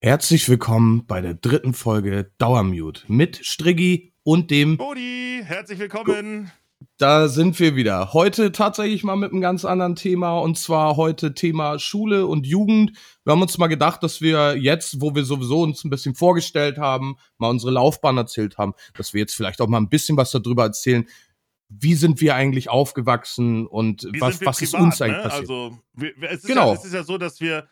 [0.00, 5.40] Herzlich willkommen bei der dritten Folge Dauermute mit Striggi und dem Bodi.
[5.42, 6.52] Herzlich willkommen.
[6.98, 8.12] Da sind wir wieder.
[8.12, 12.92] Heute tatsächlich mal mit einem ganz anderen Thema und zwar heute Thema Schule und Jugend.
[13.24, 16.78] Wir haben uns mal gedacht, dass wir jetzt, wo wir sowieso uns ein bisschen vorgestellt
[16.78, 20.30] haben, mal unsere Laufbahn erzählt haben, dass wir jetzt vielleicht auch mal ein bisschen was
[20.30, 21.08] darüber erzählen,
[21.68, 25.22] wie sind wir eigentlich aufgewachsen und Wie was, was ist privat, uns eigentlich ne?
[25.24, 25.40] passiert.
[25.50, 26.68] Also, wir- es ist Genau.
[26.68, 27.66] Ja, es ist ja so, dass wir,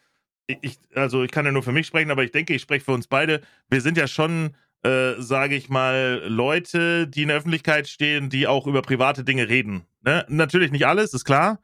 [0.46, 2.92] ich- also ich kann ja nur für mich sprechen, aber ich denke, ich spreche für
[2.92, 3.40] uns beide.
[3.68, 8.46] Wir sind ja schon, äh, sage ich mal, Leute, die in der Öffentlichkeit stehen, die
[8.46, 9.84] auch über private Dinge reden.
[10.02, 10.24] Ne?
[10.28, 11.60] Natürlich nicht alles, ist klar.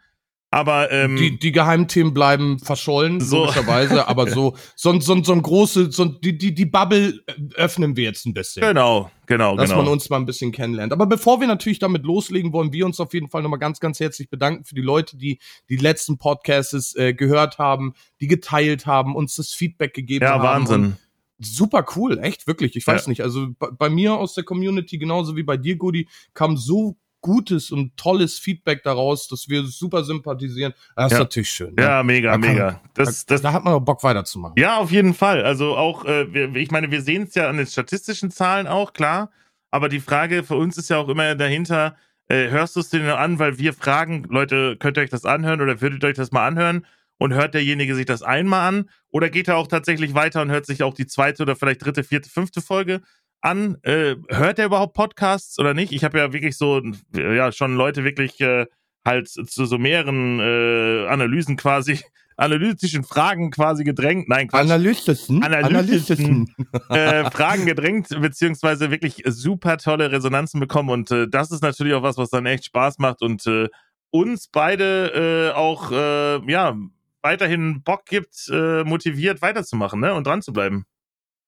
[0.53, 3.39] Aber ähm, die, die Geheimthemen bleiben verschollen, So.
[3.39, 7.21] logischerweise, aber so, so, so, so ein große, so, die, die, die Bubble
[7.55, 8.61] öffnen wir jetzt ein bisschen.
[8.61, 9.83] genau, genau, dass genau.
[9.83, 10.93] man uns mal ein bisschen kennenlernt.
[10.93, 13.99] Aber bevor wir natürlich damit loslegen, wollen wir uns auf jeden Fall nochmal ganz, ganz
[13.99, 15.39] herzlich bedanken für die Leute, die
[15.71, 20.43] die letzten Podcasts äh, gehört haben, die geteilt haben, uns das Feedback gegeben ja, haben.
[20.43, 20.85] Wahnsinn.
[20.85, 20.97] Und
[21.39, 22.77] super cool, echt, wirklich.
[22.77, 23.09] Ich weiß Ja.
[23.09, 26.97] nicht, also bei, bei mir aus der Community, genauso wie bei dir, Gudi, kam so
[27.23, 30.75] gutes und tolles Feedback daraus, dass wir super sympathisieren.
[30.95, 31.19] Das ist Ja.
[31.21, 31.75] natürlich schön.
[31.75, 31.83] ne?
[31.83, 32.81] Ja, mega, Da kann- mega.
[32.93, 34.57] Das, das, da hat man auch Bock weiterzumachen.
[34.59, 35.43] Ja, auf jeden Fall.
[35.45, 38.93] Also auch, äh, wir, ich meine, wir sehen es ja an den statistischen Zahlen auch,
[38.93, 39.31] klar.
[39.71, 41.97] Aber die Frage für uns ist ja auch immer dahinter,
[42.29, 45.25] äh, hörst du es dir nur an, weil wir fragen, Leute, könnt ihr euch das
[45.25, 46.85] anhören oder würdet ihr euch das mal anhören?
[47.19, 48.91] Und hört derjenige sich das einmal an?
[49.11, 52.03] Oder geht er auch tatsächlich weiter und hört sich auch die zweite oder vielleicht dritte,
[52.03, 53.01] vierte, fünfte Folge
[53.43, 53.77] an?
[53.83, 55.93] Äh, hört er überhaupt Podcasts oder nicht?
[55.93, 56.81] Ich habe ja wirklich so,
[57.15, 58.67] ja, schon Leute wirklich äh,
[59.05, 62.01] halt zu so mehreren äh, Analysen quasi,
[62.37, 64.29] analytischen Fragen quasi gedrängt.
[64.29, 65.43] Nein, Quatsch Analysten.
[65.43, 66.55] Analysten.
[66.89, 70.91] äh, Fragen gedrängt, beziehungsweise wirklich super tolle Resonanzen bekommen.
[70.91, 73.69] Und äh, das ist natürlich auch was, was dann echt Spaß macht und äh,
[74.11, 76.77] uns beide auch ja
[77.23, 80.13] weiterhin Bock gibt, motiviert weiterzumachen ne?
[80.13, 80.85] und dran zu bleiben.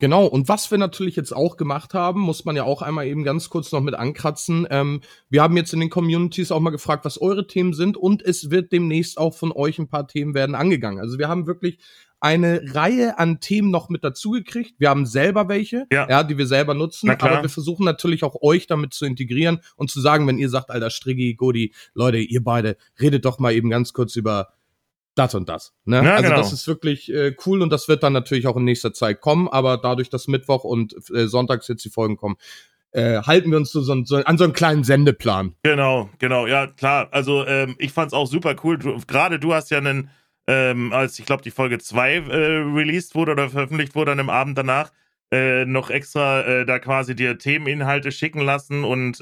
[0.00, 3.22] Genau, und was wir natürlich jetzt auch gemacht haben, muss man ja auch einmal eben
[3.22, 4.66] ganz kurz noch mit ankratzen.
[4.70, 8.20] Ähm, wir haben jetzt in den Communities auch mal gefragt, was eure Themen sind und
[8.20, 10.98] es wird demnächst auch von euch ein paar Themen werden angegangen.
[10.98, 11.78] Also wir haben wirklich
[12.18, 14.74] eine Reihe an Themen noch mit dazugekriegt.
[14.78, 16.22] Wir haben selber welche, Ja.
[16.24, 20.00] die wir selber nutzen, aber wir versuchen natürlich auch euch damit zu integrieren und zu
[20.00, 23.92] sagen, wenn ihr sagt, alter Striggi, Godi, Leute, ihr beide, redet doch mal eben ganz
[23.92, 24.48] kurz über
[25.14, 25.72] das und das.
[25.84, 25.96] Ne?
[26.04, 26.36] Ja, also genau.
[26.36, 29.48] das ist wirklich äh, cool und das wird dann natürlich auch in nächster Zeit kommen,
[29.48, 32.36] aber dadurch, dass Mittwoch und äh, Sonntags jetzt die Folgen kommen,
[32.92, 35.54] äh, halten wir uns so, so, so an so einen kleinen Sendeplan.
[35.62, 37.08] Genau, genau, ja klar.
[37.10, 38.78] Also ähm, ich fand's auch super cool.
[39.06, 40.10] Gerade du hast ja einen,
[40.46, 42.18] ähm, als ich glaube die Folge 2 äh,
[42.74, 44.92] released wurde oder veröffentlicht wurde an dem Abend danach,
[45.32, 49.20] äh, noch extra äh, da quasi dir Themeninhalte schicken lassen und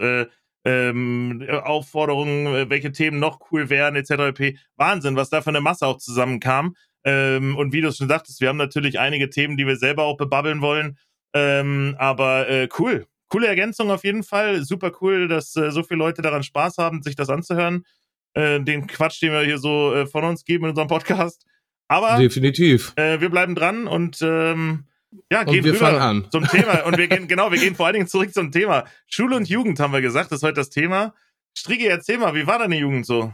[0.65, 4.35] ähm, Aufforderungen, äh, welche Themen noch cool wären, etc.
[4.35, 4.59] pp.
[4.77, 6.77] Wahnsinn, was da für eine Masse auch zusammenkam.
[7.05, 10.05] Ähm, und wie du es schon sagtest, wir haben natürlich einige Themen, die wir selber
[10.05, 10.99] auch bebabbeln wollen.
[11.35, 13.07] Ähm, aber äh, cool.
[13.29, 14.63] Coole Ergänzung auf jeden Fall.
[14.63, 17.85] Super cool, dass äh, so viele Leute daran Spaß haben, sich das anzuhören.
[18.35, 21.45] Äh, den Quatsch, den wir hier so äh, von uns geben in unserem Podcast.
[21.89, 22.93] Aber Definitiv.
[22.97, 24.85] äh, wir bleiben dran und ähm,
[25.31, 26.27] ja, Und gehen wir rüber an.
[26.31, 26.85] zum Thema.
[26.85, 28.85] Und wir gehen, genau, wir gehen vor allen Dingen zurück zum Thema.
[29.07, 31.15] Schule und Jugend haben wir gesagt, das ist heute das Thema.
[31.55, 33.33] Strigi, erzähl mal, wie war deine Jugend so?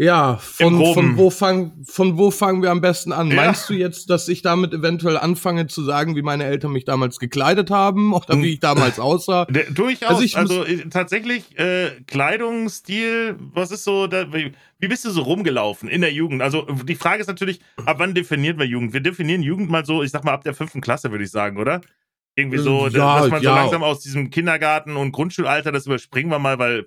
[0.00, 3.30] Ja, von, von, wo fang, von wo fangen wir am besten an?
[3.30, 3.34] Ja.
[3.34, 7.18] Meinst du jetzt, dass ich damit eventuell anfange zu sagen, wie meine Eltern mich damals
[7.18, 9.44] gekleidet haben oder wie ich damals aussah?
[9.50, 10.08] Der, durchaus.
[10.08, 15.04] Also Also, ich muss- äh, tatsächlich äh, Kleidungsstil, was ist so, da, wie, wie bist
[15.04, 16.42] du so rumgelaufen in der Jugend?
[16.42, 18.92] Also die Frage ist natürlich, ab wann definieren wir Jugend?
[18.92, 21.56] Wir definieren Jugend mal so, ich sag mal ab der fünften Klasse, würde ich sagen,
[21.58, 21.80] oder?
[22.36, 23.54] Irgendwie so, Ja, da- dass man so ja.
[23.56, 26.86] langsam aus diesem Kindergarten und Grundschulalter, das überspringen wir mal, weil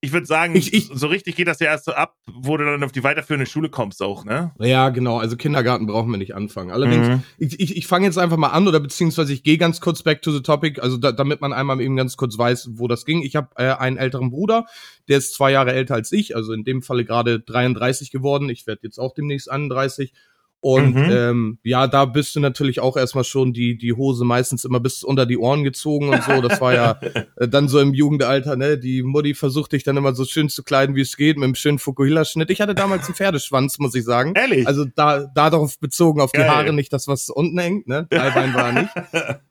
[0.00, 2.64] ich würde sagen, Ich- ich- so richtig geht das ja erst so ab, wo du
[2.64, 4.52] dann auf die weiterführende Schule kommst auch, ne?
[4.60, 5.18] Ja, genau.
[5.18, 6.70] Also Kindergarten brauchen wir nicht anfangen.
[6.70, 7.22] Allerdings, Mhm.
[7.38, 10.22] ich, ich, ich fange jetzt einfach mal an oder beziehungsweise ich gehe ganz kurz back
[10.22, 13.22] to the topic, also da, damit man einmal eben ganz kurz weiß, wo das ging.
[13.22, 14.66] Ich habe äh, einen älteren Bruder,
[15.08, 18.48] der ist zwei Jahre älter als ich, also in dem Falle gerade 33 geworden.
[18.50, 20.12] Ich werde jetzt auch demnächst 31.
[20.60, 21.08] Und Mhm.
[21.10, 25.04] ähm, ja, da bist du natürlich auch erstmal schon die, die Hose meistens immer bis
[25.04, 26.40] unter die Ohren gezogen und so.
[26.40, 26.98] Das war ja
[27.36, 28.76] äh, dann so im Jugendalter, ne?
[28.76, 31.54] Die Mutti versucht dich dann immer so schön zu kleiden, wie es geht, mit einem
[31.54, 32.50] schönen Fukuhila-Schnitt.
[32.50, 34.32] Ich hatte damals einen Pferdeschwanz, muss ich sagen.
[34.34, 34.66] Ehrlich?
[34.66, 36.48] Also da, da darauf bezogen, auf die Geil.
[36.48, 38.08] Haare, nicht das, was unten hängt, ne?
[38.10, 38.90] Dreibein war nicht.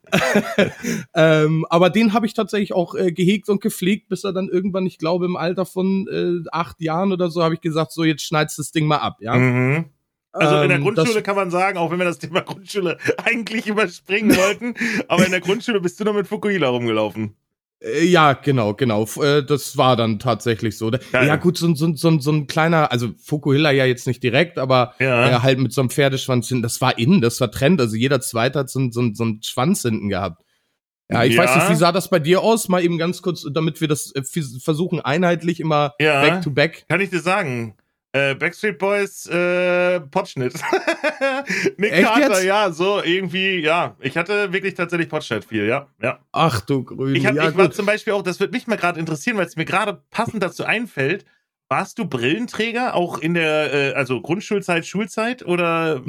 [1.15, 4.86] ähm, aber den habe ich tatsächlich auch äh, gehegt und gepflegt, bis er dann irgendwann,
[4.86, 8.24] ich glaube, im Alter von äh, acht Jahren oder so, habe ich gesagt, so jetzt
[8.24, 9.36] schneidest das Ding mal ab, ja.
[9.36, 9.86] Mhm.
[10.39, 13.68] Also in der Ähm, Grundschule kann man sagen, auch wenn wir das Thema Grundschule eigentlich
[13.68, 14.75] überspringen wollten,
[15.07, 17.36] aber in der Grundschule bist du noch mit Fukuhila rumgelaufen.
[17.80, 19.06] Äh, ja, genau, genau.
[19.22, 20.92] Äh, das war dann tatsächlich so.
[21.12, 21.28] Geil.
[21.28, 24.95] Ja, gut, so, so, so, so ein kleiner, also Fukuhila ja jetzt nicht direkt, aber
[25.00, 25.30] ja.
[25.30, 26.63] äh, halt mit so einem Pferdeschwanz hinten.
[26.63, 27.80] Das war innen, das war Trend.
[27.80, 30.44] Also jeder Zweite hat so, so, so einen Schwanz hinten gehabt.
[31.10, 31.44] Ja, ich ja.
[31.44, 32.68] weiß nicht, wie sah das bei dir aus?
[32.68, 34.13] Mal eben ganz kurz, damit wir das
[34.62, 36.22] versuchen, einheitlich immer ja.
[36.22, 36.86] back to back.
[36.89, 37.75] Kann ich dir sagen.
[38.18, 40.54] Äh, Backstreet Boys äh, Potschnitt.
[41.78, 42.44] Nick Echt Carter, jetzt?
[42.46, 43.96] ja, so irgendwie, ja.
[44.00, 45.88] Ich hatte wirklich tatsächlich Potschnitt viel, ja.
[46.02, 46.19] ja.
[46.31, 47.18] Ach du Grüne.
[47.18, 49.46] Ich, hab, ja, ich war zum Beispiel auch, das wird mich mal gerade interessieren, weil
[49.46, 51.25] es mir gerade passend dazu einfällt.
[51.69, 56.02] Warst du Brillenträger auch in der, äh, also Grundschulzeit, Schulzeit oder?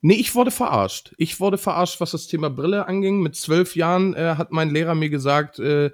[0.00, 1.12] Nee, ich wurde verarscht.
[1.18, 3.20] Ich wurde verarscht, was das Thema Brille anging.
[3.20, 5.90] Mit zwölf Jahren äh, hat mein Lehrer mir gesagt, äh,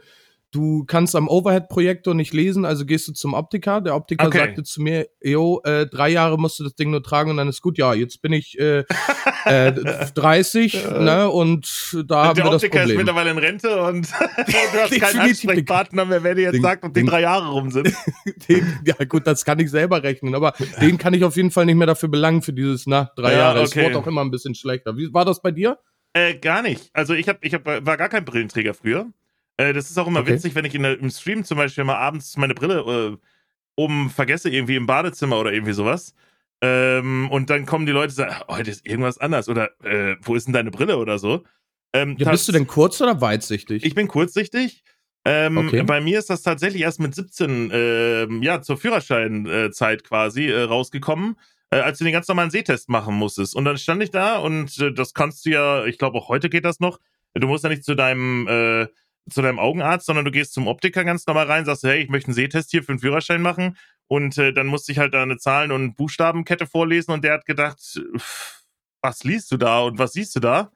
[0.52, 3.80] du kannst am Overhead-Projektor nicht lesen, also gehst du zum Optiker.
[3.80, 4.38] Der Optiker okay.
[4.38, 7.48] sagte zu mir, jo, äh, drei Jahre musst du das Ding nur tragen und dann
[7.48, 7.78] ist gut.
[7.78, 8.84] Ja, jetzt bin ich äh,
[9.46, 9.72] äh,
[10.14, 12.70] 30, ne, und da haben wir das Problem.
[12.70, 14.06] Der Optiker ist mittlerweile in Rente und
[14.36, 17.50] du hast keinen Ansprechpartner mehr, wer dir jetzt den, sagt, ob die den, drei Jahre
[17.50, 17.92] rum sind.
[18.48, 21.66] Den, ja gut, das kann ich selber rechnen, aber den kann ich auf jeden Fall
[21.66, 23.60] nicht mehr dafür belangen für dieses, na, drei ja, Jahre.
[23.60, 23.80] Okay.
[23.80, 24.96] Es wurde auch immer ein bisschen schlechter.
[24.96, 25.78] Wie war das bei dir?
[26.12, 26.90] Äh, gar nicht.
[26.92, 29.06] Also ich hab, ich hab, war gar kein Brillenträger früher.
[29.56, 30.34] Äh, das ist auch immer okay.
[30.34, 33.26] witzig, wenn ich in der, im Stream zum Beispiel mal abends meine Brille äh,
[33.76, 36.14] oben vergesse, irgendwie im Badezimmer oder irgendwie sowas.
[36.60, 40.16] Ähm, und dann kommen die Leute und sagen, oh, heute ist irgendwas anders oder äh,
[40.22, 41.44] wo ist denn deine Brille oder so.
[41.92, 43.84] Ähm, ja, bist du denn kurz- oder weitsichtig?
[43.84, 44.84] Ich bin kurzsichtig.
[45.24, 45.82] Ähm, okay.
[45.82, 51.36] Bei mir ist das tatsächlich erst mit 17, ähm, ja, zur Führerscheinzeit quasi äh, rausgekommen,
[51.70, 53.54] äh, als du den ganz normalen Sehtest machen musstest.
[53.54, 56.48] Und dann stand ich da und äh, das kannst du ja, ich glaube auch heute
[56.48, 56.98] geht das noch.
[57.34, 58.86] Du musst ja nicht zu deinem äh,
[59.30, 62.28] zu deinem Augenarzt, sondern du gehst zum Optiker ganz normal rein, sagst, hey, ich möchte
[62.28, 63.76] einen Sehtest hier für einen Führerschein machen.
[64.08, 67.46] Und äh, dann musste ich halt da eine Zahlen- und Buchstabenkette vorlesen und der hat
[67.46, 68.00] gedacht,
[69.00, 70.70] was liest du da und was siehst du da?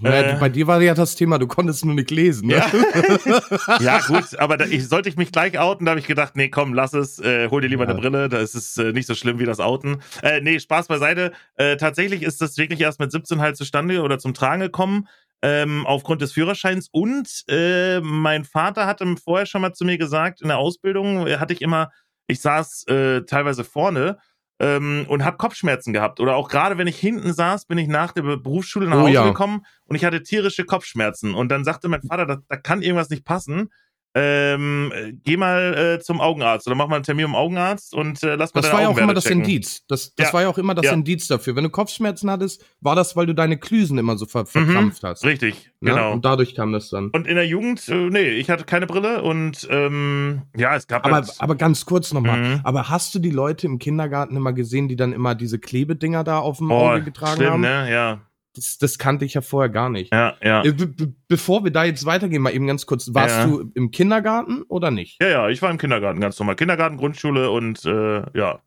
[0.00, 2.46] Ja, äh, bei dir war ja das Thema, du konntest nur nicht lesen.
[2.46, 2.54] Ne?
[2.54, 3.78] Ja.
[3.80, 6.48] ja, gut, aber da, ich, sollte ich mich gleich outen, da habe ich gedacht, nee,
[6.48, 7.90] komm, lass es, äh, hol dir lieber ja.
[7.90, 10.00] eine Brille, da ist es äh, nicht so schlimm wie das Outen.
[10.22, 11.32] Äh, nee, Spaß beiseite.
[11.56, 15.08] Äh, tatsächlich ist das wirklich erst mit 17 halt zustande oder zum Tragen gekommen
[15.42, 16.88] ähm, aufgrund des Führerscheins.
[16.90, 21.38] Und äh, mein Vater hatte vorher schon mal zu mir gesagt, in der Ausbildung äh,
[21.38, 21.90] hatte ich immer,
[22.28, 24.18] ich saß äh, teilweise vorne
[24.60, 26.20] ähm, und habe Kopfschmerzen gehabt.
[26.20, 29.12] Oder auch gerade wenn ich hinten saß, bin ich nach der Berufsschule nach oh, Hause
[29.12, 29.24] ja.
[29.24, 31.34] gekommen und ich hatte tierische Kopfschmerzen.
[31.34, 33.70] Und dann sagte mein Vater, da, da kann irgendwas nicht passen
[34.14, 34.92] ähm,
[35.24, 38.54] geh mal äh, zum Augenarzt oder mach mal einen Termin im Augenarzt und äh, lass
[38.54, 39.84] mal Das war ja auch immer das Indiz.
[39.88, 40.32] Das, das ja.
[40.34, 40.92] war ja auch immer das ja.
[40.92, 41.56] Indiz dafür.
[41.56, 44.46] Wenn du Kopfschmerzen hattest, war das, weil du deine Klüsen immer so ver mhm.
[44.46, 45.24] verkrampft mhm, hast.
[45.24, 45.94] Richtig, ja?
[45.94, 46.12] genau.
[46.12, 47.08] Und dadurch kam das dann.
[47.10, 51.06] Und in der Jugend, äh, nee, ich hatte keine Brille und ähm, ja, es gab.
[51.06, 52.38] Aber, halt aber ganz kurz nochmal.
[52.38, 52.60] Mhm.
[52.64, 56.38] Aber hast du die Leute im Kindergarten immer gesehen, die dann immer diese Klebedinger da
[56.38, 57.60] auf dem oh, Auge getragen schlimm, haben?
[57.62, 57.90] Ne?
[57.90, 58.20] Ja.
[58.54, 60.12] Das, das kannte ich ja vorher gar nicht.
[60.12, 60.62] Ja, ja.
[60.64, 63.14] Äh, be bevor wir da jetzt weitergehen, mal eben ganz kurz.
[63.14, 63.46] Warst ja.
[63.46, 65.20] du im Kindergarten oder nicht?
[65.22, 66.56] Ja, ja, ich war im Kindergarten, ganz normal.
[66.56, 68.60] Kindergarten, Grundschule und äh, ja,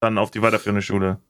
[0.00, 1.20] dann auf die weiterführende Schule.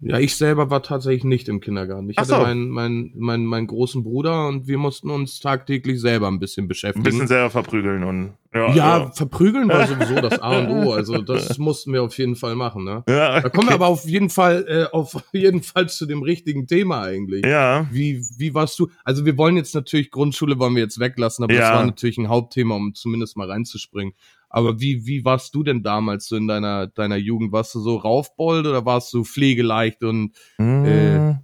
[0.00, 2.08] Ja, ich selber war tatsächlich nicht im Kindergarten.
[2.08, 2.40] Ich Ach hatte so.
[2.40, 7.04] meinen, meinen, meinen, meinen großen Bruder und wir mussten uns tagtäglich selber ein bisschen beschäftigen.
[7.04, 9.10] Ein bisschen selber verprügeln und ja, ja, ja.
[9.10, 10.92] verprügeln war sowieso das A und O.
[10.98, 12.84] Also das mussten wir auf jeden Fall machen.
[12.84, 13.02] Ne?
[13.08, 13.42] Ja, okay.
[13.42, 17.02] Da kommen wir aber auf jeden Fall, äh, auf jeden Fall zu dem richtigen Thema
[17.02, 17.44] eigentlich.
[17.44, 17.86] Ja.
[17.90, 18.88] Wie, wie warst du?
[19.04, 21.60] Also wir wollen jetzt natürlich Grundschule wollen wir jetzt weglassen, aber ja.
[21.60, 24.14] das war natürlich ein Hauptthema, um zumindest mal reinzuspringen.
[24.50, 27.52] Aber wie, wie warst du denn damals so in deiner, deiner Jugend?
[27.52, 30.84] Warst du so raufbold oder warst du pflegeleicht und mm.
[30.84, 31.34] äh,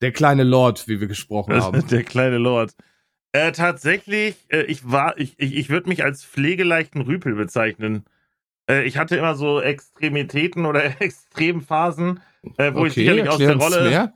[0.00, 1.86] der kleine Lord, wie wir gesprochen haben?
[1.90, 2.74] Der kleine Lord.
[3.32, 8.04] Äh, tatsächlich, äh, ich war, ich, ich, ich würde mich als pflegeleichten Rüpel bezeichnen.
[8.68, 12.20] Äh, ich hatte immer so Extremitäten oder Extremphasen,
[12.58, 14.12] äh, wo okay, ich sicherlich aus der Rolle.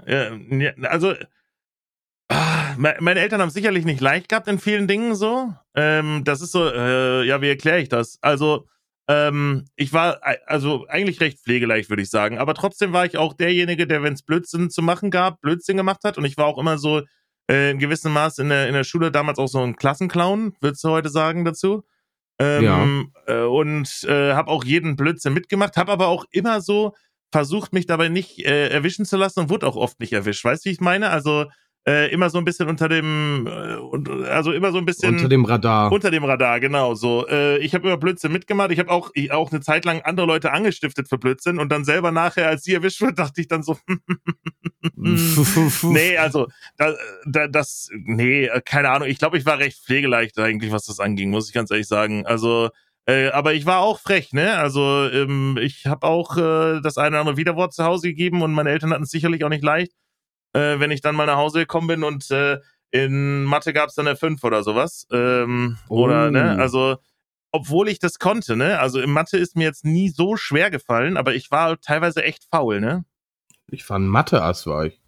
[0.82, 1.14] Also
[2.78, 5.52] meine Eltern haben sicherlich nicht leicht gehabt in vielen Dingen so.
[5.74, 8.18] Ähm, das ist so, äh, ja, wie erkläre ich das?
[8.22, 8.66] Also,
[9.08, 12.38] ähm, ich war also eigentlich recht pflegeleicht, würde ich sagen.
[12.38, 16.04] Aber trotzdem war ich auch derjenige, der, wenn es Blödsinn zu machen gab, Blödsinn gemacht
[16.04, 16.18] hat.
[16.18, 17.02] Und ich war auch immer so
[17.50, 20.84] äh, in gewissem Maß in der, in der Schule damals auch so ein Klassenclown, würdest
[20.84, 21.84] du heute sagen dazu.
[22.38, 23.34] Ähm, ja.
[23.34, 26.94] Äh, und äh, habe auch jeden Blödsinn mitgemacht, habe aber auch immer so
[27.32, 30.44] versucht, mich dabei nicht äh, erwischen zu lassen und wurde auch oft nicht erwischt.
[30.44, 31.10] Weißt du, wie ich meine?
[31.10, 31.46] Also
[31.88, 35.46] äh, immer so ein bisschen unter dem, äh, also immer so ein bisschen unter dem
[35.46, 35.90] Radar.
[35.90, 36.94] Unter dem Radar, genau.
[36.94, 38.70] So, äh, ich habe immer Blödsinn mitgemacht.
[38.72, 41.84] Ich habe auch, ich, auch eine Zeit lang andere Leute angestiftet für Blödsinn und dann
[41.84, 43.78] selber nachher, als sie erwischt wird, dachte ich dann so,
[44.94, 49.08] nee, also da, da, das, nee, keine Ahnung.
[49.08, 52.26] Ich glaube, ich war recht pflegeleicht eigentlich, was das anging, muss ich ganz ehrlich sagen.
[52.26, 52.68] Also
[53.06, 54.58] äh, aber ich war auch frech, ne?
[54.58, 58.52] Also ähm, ich habe auch äh, das eine oder andere Widerwort zu Hause gegeben und
[58.52, 59.92] meine Eltern hatten es sicherlich auch nicht leicht
[60.52, 62.58] äh, wenn ich dann mal nach Hause gekommen bin und äh,
[62.90, 65.06] in Mathe gab es dann eine 5 oder sowas.
[65.12, 66.04] Ähm, oh.
[66.04, 66.60] Oder, ne, oh.
[66.60, 66.96] also,
[67.52, 68.78] obwohl ich das konnte, ne?
[68.78, 72.44] Also in Mathe ist mir jetzt nie so schwer gefallen, aber ich war teilweise echt
[72.50, 73.04] faul, ne?
[73.70, 75.00] Ich fand Mathe-Ass war ich.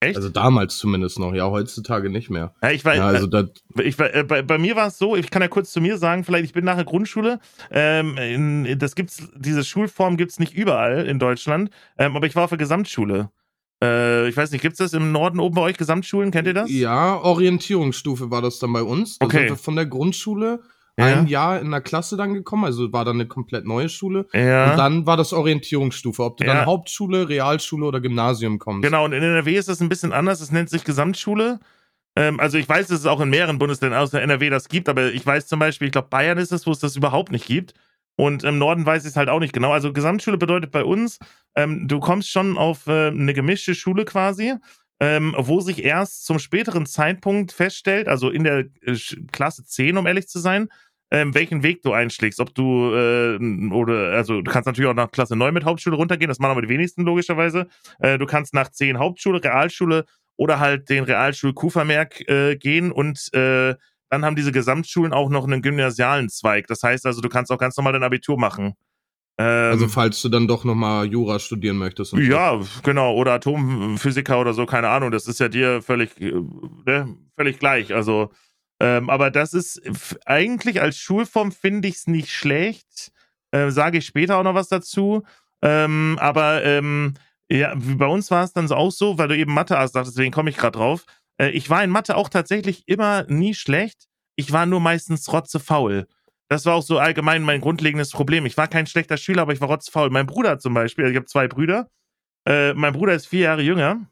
[0.00, 0.16] Echt?
[0.16, 2.54] Also damals zumindest noch, ja, heutzutage nicht mehr.
[2.62, 3.48] Ja, ich war, ja, also äh,
[3.82, 5.98] ich war, äh, bei, bei, mir war es so, ich kann ja kurz zu mir
[5.98, 7.40] sagen, vielleicht, ich bin nach der Grundschule,
[7.72, 12.36] ähm, in, das gibt's, diese Schulform gibt es nicht überall in Deutschland, ähm, aber ich
[12.36, 13.30] war auf der Gesamtschule.
[13.82, 16.54] Äh, ich weiß nicht, gibt es das im Norden oben bei euch, Gesamtschulen, kennt ihr
[16.54, 16.70] das?
[16.70, 19.18] Ja, Orientierungsstufe war das dann bei uns.
[19.18, 19.38] Da okay.
[19.38, 20.60] sind wir von der Grundschule
[20.98, 21.06] ja.
[21.06, 24.26] ein Jahr in der Klasse dann gekommen, also war dann eine komplett neue Schule.
[24.32, 24.72] Ja.
[24.72, 26.54] Und dann war das Orientierungsstufe, ob du ja.
[26.54, 28.84] dann Hauptschule, Realschule oder Gymnasium kommst.
[28.84, 31.60] Genau, und in NRW ist das ein bisschen anders, es nennt sich Gesamtschule.
[32.16, 35.12] Ähm, also ich weiß, dass es auch in mehreren Bundesländern außer NRW das gibt, aber
[35.12, 37.74] ich weiß zum Beispiel, ich glaube Bayern ist es, wo es das überhaupt nicht gibt.
[38.18, 39.70] Und im Norden weiß ich es halt auch nicht genau.
[39.72, 41.18] Also Gesamtschule bedeutet bei uns,
[41.54, 44.54] ähm, du kommst schon auf äh, eine gemischte Schule quasi.
[45.00, 48.96] Ähm, wo sich erst zum späteren Zeitpunkt feststellt, also in der äh,
[49.30, 50.68] Klasse 10, um ehrlich zu sein,
[51.12, 52.40] ähm, welchen Weg du einschlägst.
[52.40, 53.38] Ob du, äh,
[53.72, 56.62] oder, also du kannst natürlich auch nach Klasse 9 mit Hauptschule runtergehen, das machen aber
[56.62, 57.68] die wenigsten logischerweise.
[58.00, 60.04] Äh, du kannst nach 10 Hauptschule, Realschule
[60.36, 63.76] oder halt den Realschul-Kufermerk äh, gehen und äh,
[64.10, 66.66] dann haben diese Gesamtschulen auch noch einen gymnasialen Zweig.
[66.66, 68.74] Das heißt also, du kannst auch ganz normal dein Abitur machen.
[69.38, 72.12] Ähm, also falls du dann doch nochmal Jura studieren möchtest.
[72.14, 72.66] ja, so.
[72.82, 73.14] genau.
[73.14, 75.10] Oder Atomphysiker oder so, keine Ahnung.
[75.10, 76.32] Das ist ja dir völlig, äh,
[76.86, 77.94] ne, völlig gleich.
[77.94, 78.30] Also
[78.80, 79.80] ähm, aber das ist
[80.24, 83.12] eigentlich als Schulform finde ich es nicht schlecht.
[83.50, 85.24] Äh, Sage ich später auch noch was dazu.
[85.62, 87.14] Ähm, aber ähm,
[87.50, 90.50] ja, bei uns war es dann auch so, weil du eben Mathe hast, deswegen komme
[90.50, 91.06] ich gerade drauf.
[91.40, 94.06] Äh, ich war in Mathe auch tatsächlich immer nie schlecht.
[94.36, 96.06] Ich war nur meistens rotzefaul.
[96.48, 98.46] Das war auch so allgemein mein grundlegendes Problem.
[98.46, 100.10] Ich war kein schlechter Schüler, aber ich war rotzefaul.
[100.10, 101.90] Mein Bruder zum Beispiel, also ich habe zwei Brüder.
[102.46, 104.06] Äh, mein Bruder ist vier Jahre jünger.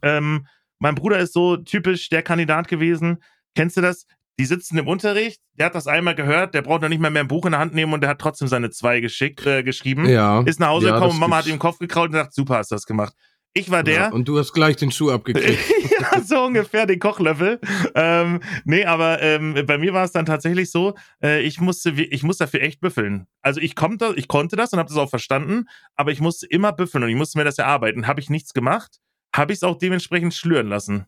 [0.00, 0.46] Ähm,
[0.78, 3.18] mein Bruder ist so typisch der Kandidat gewesen,
[3.54, 4.06] Kennst du das?
[4.38, 7.22] Die sitzen im Unterricht, der hat das einmal gehört, der braucht noch nicht mal mehr
[7.22, 10.06] ein Buch in der Hand nehmen und der hat trotzdem seine zwei geschickt, äh, geschrieben.
[10.08, 10.40] Ja.
[10.40, 12.70] Ist nach Hause ja, gekommen, Mama hat ihm den Kopf gekraut und gesagt, super hast
[12.70, 13.12] du das gemacht.
[13.54, 13.94] Ich war der.
[13.94, 15.58] Ja, und du hast gleich den Schuh abgekriegt.
[16.00, 17.60] ja, so ungefähr den Kochlöffel.
[17.94, 22.22] Ähm, nee, aber ähm, bei mir war es dann tatsächlich so, äh, ich musste, ich
[22.22, 23.26] musste dafür echt büffeln.
[23.42, 26.72] Also ich, konnte, ich konnte das und habe das auch verstanden, aber ich musste immer
[26.72, 28.06] büffeln und ich musste mir das erarbeiten.
[28.06, 29.00] Habe ich nichts gemacht,
[29.36, 31.06] habe ich es auch dementsprechend schlüren lassen.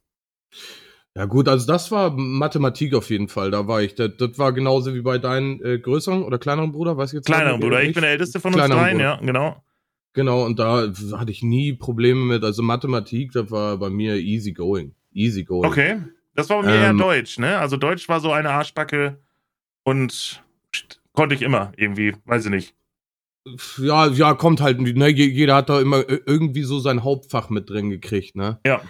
[1.16, 3.94] Ja gut, also das war Mathematik auf jeden Fall, da war ich.
[3.94, 7.26] Das, das war genauso wie bei deinem äh, größeren oder kleineren Bruder, weiß ich jetzt
[7.26, 9.62] Kleineren Bruder, ich bin der älteste von uns dreien, ja, genau.
[10.14, 14.52] Genau, und da hatte ich nie Probleme mit, also Mathematik, das war bei mir easy
[14.52, 14.94] going.
[15.12, 15.68] Easy going.
[15.68, 16.00] Okay,
[16.35, 17.59] das war bei mir ähm, eher Deutsch, ne?
[17.59, 19.18] Also Deutsch war so eine Arschbacke
[19.83, 20.42] und
[21.12, 22.75] konnte ich immer irgendwie, weiß ich nicht.
[23.78, 25.09] Ja, ja, kommt halt, ne?
[25.09, 28.59] Jeder hat da immer irgendwie so sein Hauptfach mit drin gekriegt, ne?
[28.64, 28.80] Ja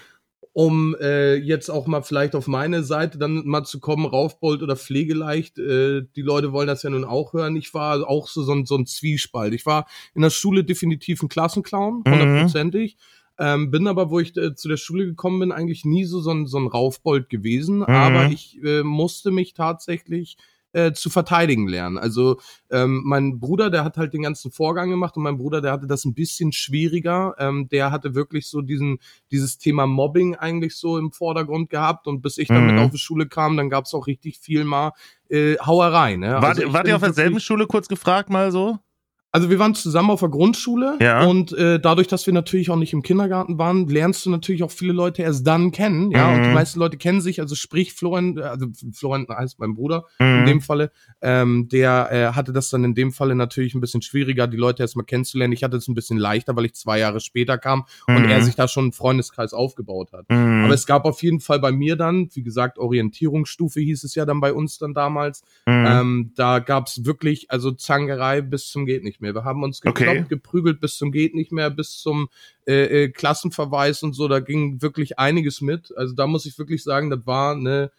[0.55, 4.77] um äh, jetzt auch mal vielleicht auf meine Seite dann mal zu kommen, Raufbold oder
[4.77, 7.57] Pflegeleicht, äh, die Leute wollen das ja nun auch hören.
[7.57, 9.53] Ich war auch so, so, ein, so ein Zwiespalt.
[9.53, 12.11] Ich war in der Schule definitiv ein Klassenclown, mhm.
[12.11, 12.97] hundertprozentig.
[12.97, 13.45] Mhm.
[13.45, 16.31] Ähm, bin aber, wo ich äh, zu der Schule gekommen bin, eigentlich nie so, so,
[16.31, 17.79] ein, so ein Raufbold gewesen.
[17.79, 17.85] Mhm.
[17.87, 20.37] Aber ich äh, musste mich tatsächlich
[20.75, 21.97] äh, zu verteidigen lernen.
[21.99, 22.41] Also
[22.71, 25.87] ähm, mein Bruder, der hat halt den ganzen Vorgang gemacht und mein Bruder, der hatte
[25.87, 27.35] das ein bisschen schwieriger.
[27.39, 28.99] Ähm, der hatte wirklich so diesen
[29.31, 32.75] dieses Thema Mobbing eigentlich so im Vordergrund gehabt und bis ich dann mhm.
[32.75, 34.93] mit auf die Schule kam, dann gab es auch richtig viel mal
[35.31, 36.17] äh, Hauerei.
[36.17, 36.33] Ne?
[36.41, 38.79] Wart, also wart ihr auf derselben Schule kurz gefragt mal so?
[39.35, 41.25] Also wir waren zusammen auf der Grundschule ja.
[41.25, 44.71] und äh, dadurch, dass wir natürlich auch nicht im Kindergarten waren, lernst du natürlich auch
[44.71, 46.29] viele Leute erst dann kennen, ja.
[46.29, 46.35] Mhm.
[46.35, 46.55] Und die mhm.
[46.55, 50.39] meisten Leute kennen sich, also sprich Florian, also Florian heißt mein Bruder mhm.
[50.39, 54.03] in dem Falle, ähm, der äh, hatte das dann in dem Falle natürlich ein bisschen
[54.03, 55.53] schwieriger, die Leute erstmal kennenzulernen.
[55.53, 58.15] Ich hatte es ein bisschen leichter, weil ich zwei Jahre später kam mhm.
[58.15, 60.31] und er sich da schon einen Freundeskreis aufgebaut hat.
[60.31, 60.63] Mhm.
[60.67, 64.27] Aber es gab auf jeden Fall bei mir dann, wie gesagt, Orientierungsstufe hieß es ja
[64.27, 65.43] dann bei uns dann damals.
[65.67, 65.87] Mhm.
[65.89, 69.35] Ähm, da gab's wirklich, also Zangerei bis zum geht nicht mehr mehr.
[69.35, 70.25] Wir haben uns gekloppt, okay.
[70.29, 72.29] geprügelt bis zum geht nicht mehr, bis zum
[72.67, 74.29] äh, äh, Klassenverweis und so.
[74.29, 75.93] Da ging wirklich einiges mit.
[75.97, 77.91] Also da muss ich wirklich sagen, das war eine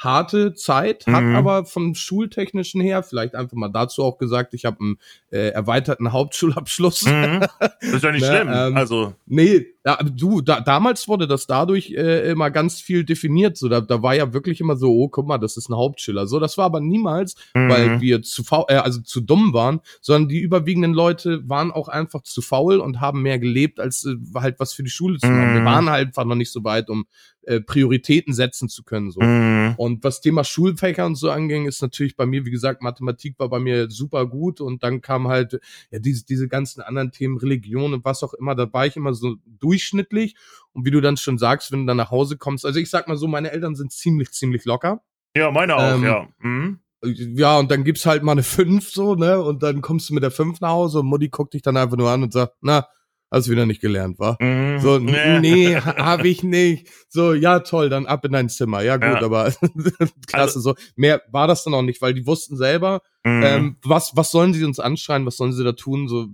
[0.00, 1.36] harte Zeit, hat mhm.
[1.36, 4.98] aber vom Schultechnischen her, vielleicht einfach mal dazu auch gesagt, ich habe einen
[5.30, 7.04] äh, erweiterten Hauptschulabschluss.
[7.04, 7.46] Mhm.
[7.58, 8.48] Das ist ja nicht ne, schlimm.
[8.50, 9.14] Ähm, also.
[9.26, 13.56] Nee, ja, du, da, damals wurde das dadurch äh, immer ganz viel definiert.
[13.56, 16.26] So, da, da war ja wirklich immer so, oh, guck mal, das ist ein Hauptschüler.
[16.26, 17.68] So, das war aber niemals, mhm.
[17.68, 21.88] weil wir zu faul, äh, also zu dumm waren, sondern die überwiegenden Leute waren auch
[21.88, 25.26] einfach zu faul und haben mehr gelebt, als äh, halt was für die Schule zu
[25.26, 25.54] machen.
[25.54, 25.66] Wir mhm.
[25.66, 27.06] waren halt einfach noch nicht so weit, um
[27.50, 29.10] äh, Prioritäten setzen zu können.
[29.10, 29.20] So.
[29.20, 29.74] Mhm.
[29.76, 33.48] Und was Thema Schulfächer und so anging, ist natürlich bei mir, wie gesagt, Mathematik war
[33.48, 35.58] bei mir super gut und dann kam halt
[35.90, 39.14] ja diese, diese ganzen anderen Themen, Religion und was auch immer, da war ich immer
[39.14, 40.36] so durchschnittlich.
[40.72, 43.08] Und wie du dann schon sagst, wenn du dann nach Hause kommst, also ich sag
[43.08, 45.02] mal so, meine Eltern sind ziemlich, ziemlich locker.
[45.36, 46.28] Ja, meine auch, ähm, ja.
[46.38, 46.78] Mhm.
[47.02, 49.42] Ja, und dann gibt's halt mal eine 5 so, ne?
[49.42, 51.96] Und dann kommst du mit der 5 nach Hause und Mutti guckt dich dann einfach
[51.96, 52.86] nur an und sagt, na,
[53.30, 54.36] hast wieder nicht gelernt, wa?
[54.40, 54.80] Mhm.
[54.80, 56.88] So, nee, hab ich nicht.
[57.08, 58.82] So, ja, toll, dann ab in dein Zimmer.
[58.82, 59.22] Ja, gut, ja.
[59.22, 59.52] aber
[60.26, 60.74] klasse, also, so.
[60.96, 63.42] Mehr war das dann auch nicht, weil die wussten selber, mhm.
[63.44, 66.28] ähm, was, was sollen sie uns anschreien, was sollen sie da tun, so,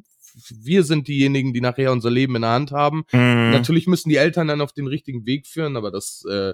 [0.51, 3.05] wir sind diejenigen, die nachher unser Leben in der Hand haben.
[3.13, 3.51] Mhm.
[3.51, 6.53] Natürlich müssen die Eltern dann auf den richtigen Weg führen, aber das, äh,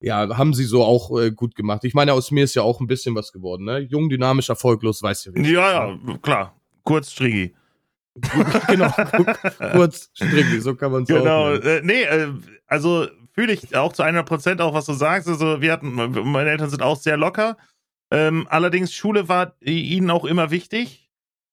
[0.00, 1.84] ja, haben sie so auch äh, gut gemacht.
[1.84, 3.78] Ich meine, aus mir ist ja auch ein bisschen was geworden, ne?
[3.78, 5.40] Jung, dynamisch, erfolglos, weißt du.
[5.42, 6.56] Ja, ja, klar.
[6.84, 7.54] Kurz, Strigi.
[8.68, 8.92] genau,
[9.72, 11.22] kurz, Strigi, so kann man es genau.
[11.22, 12.28] Genau, äh, nee, äh,
[12.66, 15.28] also fühle ich auch zu 100% auch, was du sagst.
[15.28, 17.56] Also wir hatten, meine Eltern sind auch sehr locker.
[18.10, 21.08] Ähm, allerdings, Schule war ihnen auch immer wichtig.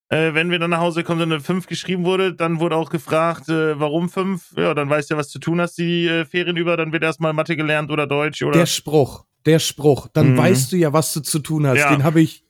[0.10, 2.90] Äh, wenn wir dann nach Hause kommen und eine 5 geschrieben wurde, dann wurde auch
[2.92, 4.54] gefragt, äh, warum 5?
[4.56, 7.04] Ja, dann weißt du ja, was zu tun hast die äh, Ferien über, dann wird
[7.04, 8.60] erstmal Mathe gelernt oder Deutsch oder.
[8.60, 10.38] Der Spruch, der Spruch, dann mhm.
[10.38, 11.80] weißt du ja, was du zu tun hast.
[11.80, 11.90] Ja.
[11.90, 12.45] Den habe ich.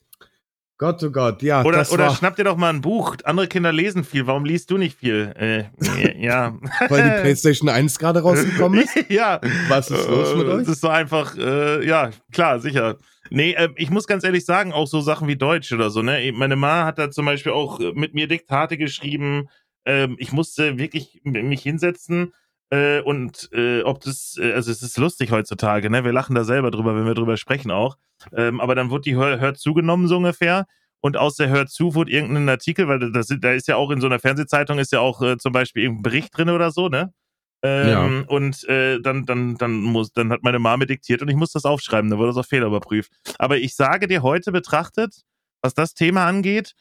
[0.77, 1.63] Gott, oh Gott, ja.
[1.63, 2.15] Oder, oder war...
[2.15, 3.15] schnapp dir doch mal ein Buch.
[3.23, 4.27] Andere Kinder lesen viel.
[4.27, 5.33] Warum liest du nicht viel?
[5.37, 5.65] Äh,
[6.21, 6.57] ja.
[6.89, 8.93] Weil die PlayStation 1 gerade rausgekommen ist?
[9.09, 9.39] ja.
[9.69, 10.59] Was ist los mit äh, euch?
[10.65, 12.97] Das ist so einfach, äh, ja, klar, sicher.
[13.29, 16.31] Nee, äh, ich muss ganz ehrlich sagen, auch so Sachen wie Deutsch oder so, ne?
[16.33, 19.47] Meine Ma hat da zum Beispiel auch mit mir Diktate geschrieben.
[19.85, 22.33] Ähm, ich musste wirklich mich hinsetzen
[22.71, 26.03] äh, und äh, ob das, äh, also es ist lustig heutzutage, ne?
[26.03, 27.97] Wir lachen da selber drüber, wenn wir drüber sprechen auch.
[28.35, 30.65] Ähm, aber dann wurde die Hör, Hör zugenommen, so ungefähr.
[31.01, 34.01] Und aus der Hör zu wurde irgendein Artikel, weil das, da ist ja auch in
[34.01, 37.13] so einer Fernsehzeitung ist ja auch äh, zum Beispiel irgendein Bericht drin oder so, ne?
[37.61, 38.27] Ähm, ja.
[38.27, 41.65] Und äh, dann, dann, dann, muss, dann hat meine Mama diktiert und ich muss das
[41.65, 43.11] aufschreiben, dann wurde das auf Fehler überprüft.
[43.37, 45.21] Aber ich sage dir heute betrachtet,
[45.61, 46.73] was das Thema angeht,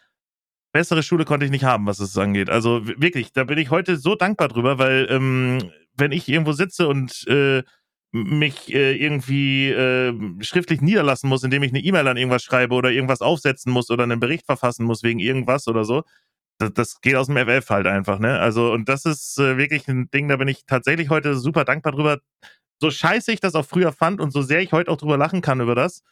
[0.75, 2.51] bessere Schule konnte ich nicht haben, was es angeht.
[2.51, 6.89] Also wirklich, da bin ich heute so dankbar drüber, weil ähm, wenn ich irgendwo sitze
[6.89, 7.63] und äh,
[8.11, 10.13] mich äh, irgendwie äh,
[10.43, 14.03] schriftlich niederlassen muss, indem ich eine E-Mail an irgendwas schreibe oder irgendwas aufsetzen muss oder
[14.03, 16.03] einen Bericht verfassen muss wegen irgendwas oder so,
[16.59, 18.41] das, das geht aus dem FF halt einfach, ne?
[18.41, 21.93] Also, und das ist äh, wirklich ein Ding, da bin ich tatsächlich heute super dankbar
[21.93, 22.19] drüber.
[22.81, 25.41] So scheiße ich das auch früher fand und so sehr ich heute auch drüber lachen
[25.41, 26.03] kann über das,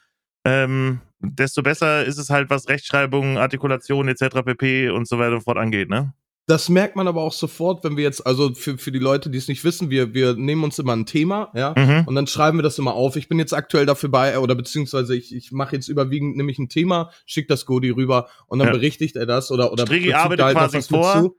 [0.44, 4.42] ähm, desto besser ist es halt, was Rechtschreibung, Artikulation etc.
[4.44, 4.90] pp.
[4.90, 6.12] und so weiter und fort angeht, ne?
[6.46, 9.38] Das merkt man aber auch sofort, wenn wir jetzt, also für, für die Leute, die
[9.38, 12.02] es nicht wissen, wir, wir nehmen uns immer ein Thema, ja, mhm.
[12.06, 13.14] und dann schreiben wir das immer auf.
[13.14, 16.68] Ich bin jetzt aktuell dafür bei, oder beziehungsweise ich, ich mache jetzt überwiegend nämlich ein
[16.68, 18.74] Thema, schick das Godi rüber und dann ja.
[18.74, 21.32] berichtigt er das oder oder Strigi arbeitet halt quasi vor.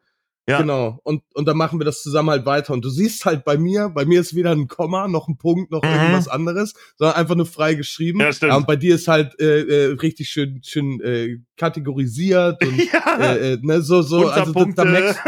[0.47, 0.59] Ja.
[0.59, 0.99] Genau.
[1.03, 2.73] Und, und dann machen wir das zusammen halt weiter.
[2.73, 5.71] Und du siehst halt bei mir, bei mir ist weder ein Komma, noch ein Punkt,
[5.71, 5.89] noch mhm.
[5.89, 8.19] irgendwas anderes, sondern einfach nur frei geschrieben.
[8.19, 8.51] Ja, stimmt.
[8.51, 13.17] Ja, und bei dir ist halt äh, äh, richtig schön, schön äh, kategorisiert und ja.
[13.19, 15.19] äh, äh, ne, so, so, also da, da, merkst,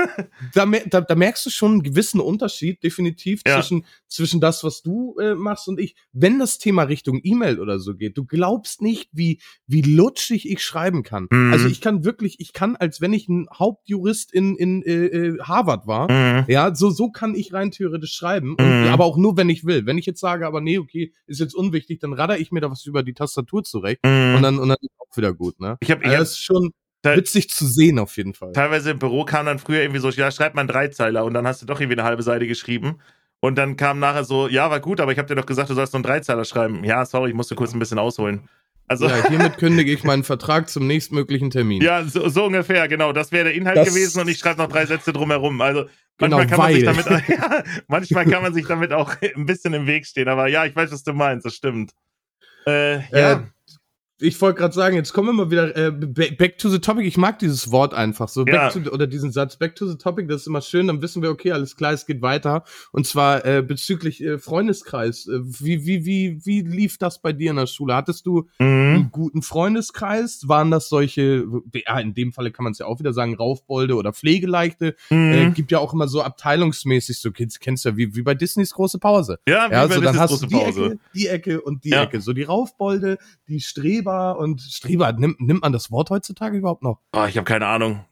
[0.53, 3.55] da, da, da merkst du schon einen gewissen Unterschied, definitiv, ja.
[3.55, 5.95] zwischen, zwischen das, was du äh, machst und ich.
[6.11, 10.61] Wenn das Thema Richtung E-Mail oder so geht, du glaubst nicht, wie, wie lutschig ich
[10.61, 11.27] schreiben kann.
[11.29, 11.53] Mhm.
[11.53, 15.37] Also ich kann wirklich, ich kann, als wenn ich ein Hauptjurist in, in äh, äh
[15.41, 16.45] Harvard war, mhm.
[16.47, 18.87] ja, so, so kann ich rein theoretisch schreiben, und, mhm.
[18.89, 19.85] aber auch nur, wenn ich will.
[19.85, 22.71] Wenn ich jetzt sage, aber nee, okay, ist jetzt unwichtig, dann radder ich mir da
[22.71, 24.35] was über die Tastatur zurecht mhm.
[24.35, 25.77] und dann, und dann ist auch wieder gut, ne?
[25.81, 26.71] Ich habe ich das ist schon
[27.03, 28.51] witzig zu sehen auf jeden Fall.
[28.53, 31.45] Teilweise im Büro kam dann früher irgendwie so, ja, schreib mal einen Dreizeiler und dann
[31.45, 32.99] hast du doch irgendwie eine halbe Seite geschrieben.
[33.41, 35.75] Und dann kam nachher so, ja, war gut, aber ich habe dir doch gesagt, du
[35.75, 36.83] sollst noch einen Dreizeiler schreiben.
[36.83, 38.49] Ja, sorry, ich musste kurz ein bisschen ausholen.
[38.87, 41.81] Also ja, hiermit kündige ich meinen Vertrag zum nächstmöglichen Termin.
[41.81, 43.13] Ja, so, so ungefähr, genau.
[43.13, 45.59] Das wäre der Inhalt das gewesen und ich schreibe noch drei Sätze drumherum.
[45.61, 45.85] Also
[46.19, 49.73] manchmal, genau, kann man sich damit, ja, manchmal kann man sich damit auch ein bisschen
[49.73, 50.27] im Weg stehen.
[50.27, 51.93] Aber ja, ich weiß, was du meinst, das stimmt.
[52.67, 53.33] Äh, ja.
[53.33, 53.39] Äh,
[54.19, 57.05] ich wollte gerade sagen, jetzt kommen wir mal wieder äh, back to the topic.
[57.05, 58.45] Ich mag dieses Wort einfach so.
[58.45, 58.69] Ja.
[58.69, 60.87] To, oder diesen Satz, back to the topic, das ist immer schön.
[60.87, 62.63] Dann wissen wir, okay, alles klar, es geht weiter.
[62.93, 65.27] Und zwar äh, bezüglich äh, Freundeskreis.
[65.27, 67.93] Äh, wie, wie, wie, wie lief das bei dir in der Schule?
[67.93, 68.65] Hattest du mhm.
[68.65, 70.47] einen guten Freundeskreis?
[70.47, 73.95] Waren das solche, ja, in dem Falle kann man es ja auch wieder sagen, Raufbolde
[73.95, 74.95] oder Pflegeleichte?
[75.09, 75.33] Mhm.
[75.33, 78.71] Äh, gibt ja auch immer so abteilungsmäßig, so kennst, kennst ja, wie, wie bei Disneys
[78.73, 79.39] große Pause.
[79.45, 80.85] Ja, wie ja, bei so, Disneys dann hast du die Pause.
[80.85, 82.03] Ecke, die Ecke und die ja.
[82.03, 82.21] Ecke.
[82.21, 83.17] So die Raufbolde,
[83.49, 86.99] die Streben Streber und Streber, nimmt, nimmt man das Wort heutzutage überhaupt noch?
[87.13, 88.05] Oh, ich habe keine Ahnung.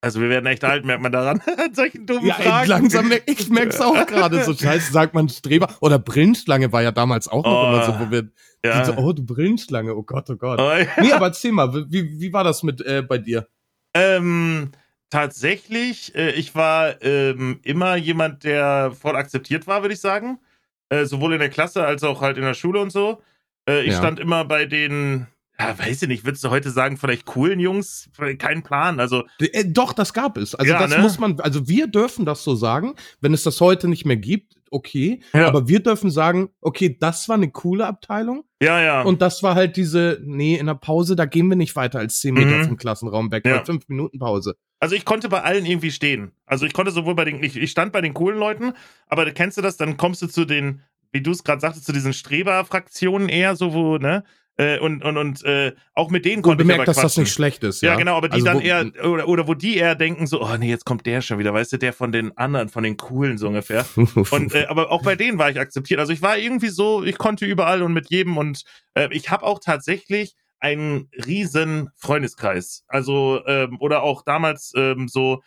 [0.00, 1.40] Also wir werden echt alt, merkt man daran.
[1.72, 2.68] Solchen dummen ja, Fragen.
[2.68, 4.44] langsam, ich merk's auch gerade.
[4.44, 5.68] So scheiße sagt man Streber.
[5.80, 8.28] Oder Brillenschlange war ja damals auch noch oh, immer so, wo wir
[8.64, 8.84] ja.
[8.84, 10.60] so, oh, du Brillenschlange, oh Gott, oh Gott.
[10.60, 10.86] Oh, ja.
[11.00, 13.48] Nee, aber erzähl mal, wie, wie war das mit äh, bei dir?
[13.94, 14.72] Ähm,
[15.10, 20.38] tatsächlich, äh, ich war ähm, immer jemand, der voll akzeptiert war, würde ich sagen.
[20.88, 23.20] äh, sowohl in der Klasse als auch halt in der Schule und so.
[23.68, 23.98] Äh, ich Ja.
[23.98, 25.26] stand immer bei den,
[25.58, 28.10] ja, weiß ich nicht, würdest du heute sagen, vielleicht coolen Jungs?
[28.38, 29.00] Kein Plan.
[29.00, 30.54] Also, Äh, doch, das gab es.
[30.54, 30.98] Also Ja, das ne?
[30.98, 32.94] muss man, also wir dürfen das so sagen.
[33.20, 35.20] Wenn es das heute nicht mehr gibt, okay.
[35.32, 35.46] Ja.
[35.48, 38.44] Aber wir dürfen sagen, okay, das war eine coole Abteilung.
[38.60, 39.02] ja, ja.
[39.02, 42.20] Und das war halt diese, nee, in der Pause, da gehen wir nicht weiter als
[42.20, 42.64] 10 Meter Mhm.
[42.64, 43.58] vom Klassenraum weg, Ja.
[43.58, 44.56] bei 5 Minuten Pause.
[44.80, 46.32] Also ich konnte bei allen irgendwie stehen.
[46.44, 48.72] Also ich konnte sowohl bei den, ich, ich stand bei den coolen Leuten,
[49.08, 51.92] aber kennst du das, dann kommst du zu den, wie du es gerade sagtest, zu
[51.92, 54.24] diesen Streber-Fraktionen eher so, wo, ne?
[54.58, 57.32] Äh, und und, und äh, auch mit denen konnte ich bemerkt, aber dass das nicht
[57.32, 57.82] schlecht ist.
[57.82, 60.42] Ja, Ja, genau, aber die Also dann eher, oder, oder wo die eher denken so,
[60.42, 62.96] oh nee, jetzt kommt der schon wieder, weißt du, der von den anderen, von den
[62.96, 63.84] coolen so ungefähr.
[63.96, 66.00] Und äh, aber auch bei denen war ich akzeptiert.
[66.00, 68.64] Also ich war irgendwie so, ich konnte überall und mit jedem und
[68.94, 72.84] äh, ich habe auch tatsächlich einen riesen Freundeskreis.
[72.88, 75.42] Also ähm, oder auch damals ähm, so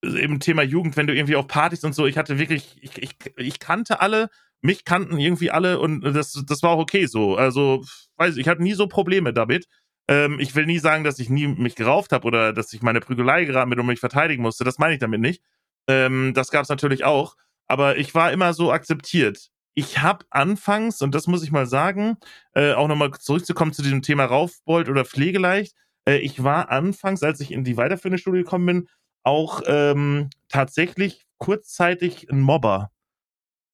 [0.00, 3.16] im Thema Jugend, wenn du irgendwie auf Partys und so, ich hatte wirklich, ich, ich,
[3.36, 4.30] ich kannte alle,
[4.62, 7.36] mich kannten irgendwie alle und das, das war auch okay so.
[7.36, 7.84] Also,
[8.16, 9.66] weiß ich, ich hatte nie so Probleme damit.
[10.08, 13.00] Ähm, ich will nie sagen, dass ich nie mich gerauft habe oder dass ich meine
[13.00, 14.64] Prügelei geraten bin und mich verteidigen musste.
[14.64, 15.42] Das meine ich damit nicht.
[15.88, 17.36] Ähm, das gab es natürlich auch.
[17.66, 19.50] Aber ich war immer so akzeptiert.
[19.74, 22.16] Ich habe anfangs, und das muss ich mal sagen,
[22.54, 25.74] äh, auch nochmal zurückzukommen zu diesem Thema Raufbold oder Pflegeleicht.
[26.08, 28.88] Äh, ich war anfangs, als ich in die weiterführende Schule gekommen bin,
[29.22, 32.90] auch ähm, tatsächlich kurzzeitig ein Mobber.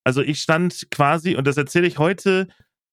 [0.05, 2.47] Also ich stand quasi, und das erzähle ich heute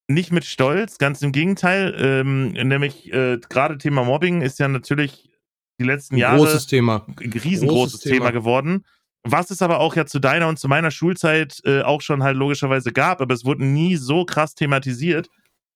[0.08, 5.30] nicht mit Stolz, ganz im Gegenteil, ähm, nämlich äh, gerade Thema Mobbing ist ja natürlich
[5.78, 7.06] die letzten Jahre großes Thema.
[7.20, 8.26] ein riesengroßes Großes Thema.
[8.26, 8.30] Thema.
[8.30, 8.84] geworden.
[9.24, 12.36] Was es aber auch ja zu deiner und zu meiner Schulzeit äh, auch schon halt
[12.36, 15.28] logischerweise gab, aber es wurde nie so krass thematisiert.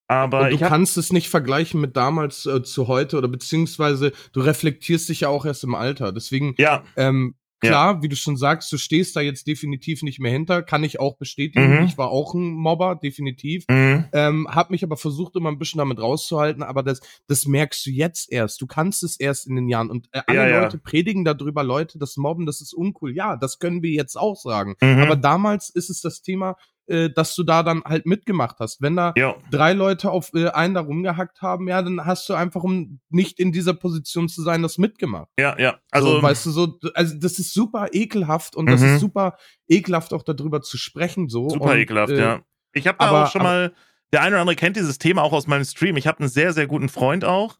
[0.07, 3.27] Aber Und du ich hab, kannst es nicht vergleichen mit damals äh, zu heute oder
[3.27, 6.11] beziehungsweise du reflektierst dich ja auch erst im Alter.
[6.11, 7.69] Deswegen, ja, ähm, Ja.
[7.69, 10.99] klar, wie du schon sagst, du stehst da jetzt definitiv nicht mehr hinter, kann ich
[10.99, 11.79] auch bestätigen.
[11.79, 11.85] Mhm.
[11.85, 13.65] Ich war auch ein Mobber, definitiv.
[13.69, 17.85] mhm, Ähm, hab mich aber versucht, immer ein bisschen damit rauszuhalten, aber das, das merkst
[17.85, 18.61] du jetzt erst.
[18.61, 19.89] Du kannst es erst in den Jahren.
[19.89, 20.61] Und äh, alle Ja, ja.
[20.61, 23.15] Leute predigen darüber, Leute, das Mobben, das ist uncool.
[23.15, 24.75] Ja, das können wir jetzt auch sagen.
[24.81, 24.99] mhm.
[24.99, 26.55] Aber damals ist es das Thema,
[26.87, 28.81] äh, dass du da dann halt mitgemacht hast.
[28.81, 32.33] Wenn da ja, drei Leute auf äh, einen da rumgehackt haben, ja, dann hast du
[32.33, 35.29] einfach, um nicht in dieser Position zu sein, das mitgemacht.
[35.39, 35.77] ja, ja.
[35.91, 38.87] Also, so, weißt du, so, also das ist super ekelhaft und das Mhm.
[38.95, 41.49] ist super ekelhaft auch darüber zu sprechen, so.
[41.49, 42.41] super und, ekelhaft, äh, ja.
[42.73, 43.73] Ich habe da aber- auch schon mal,
[44.13, 45.97] der eine oder andere kennt dieses Thema auch aus meinem Stream.
[45.97, 47.57] Ich habe einen sehr, sehr guten Freund auch.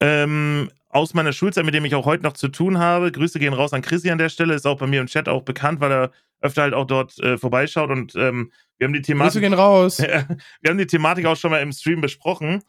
[0.00, 3.12] Ähm, aus meiner Schulzeit, mit dem ich auch heute noch zu tun habe.
[3.12, 5.42] Grüße gehen raus an Chrissy an der Stelle, ist auch bei mir im Chat auch
[5.42, 9.12] bekannt, weil er öfter halt auch dort äh, vorbeischaut und ähm, wir haben die Grüße
[9.12, 9.40] Thematik.
[9.40, 9.98] gehen raus.
[9.98, 12.62] wir haben die Thematik auch schon mal im Stream besprochen.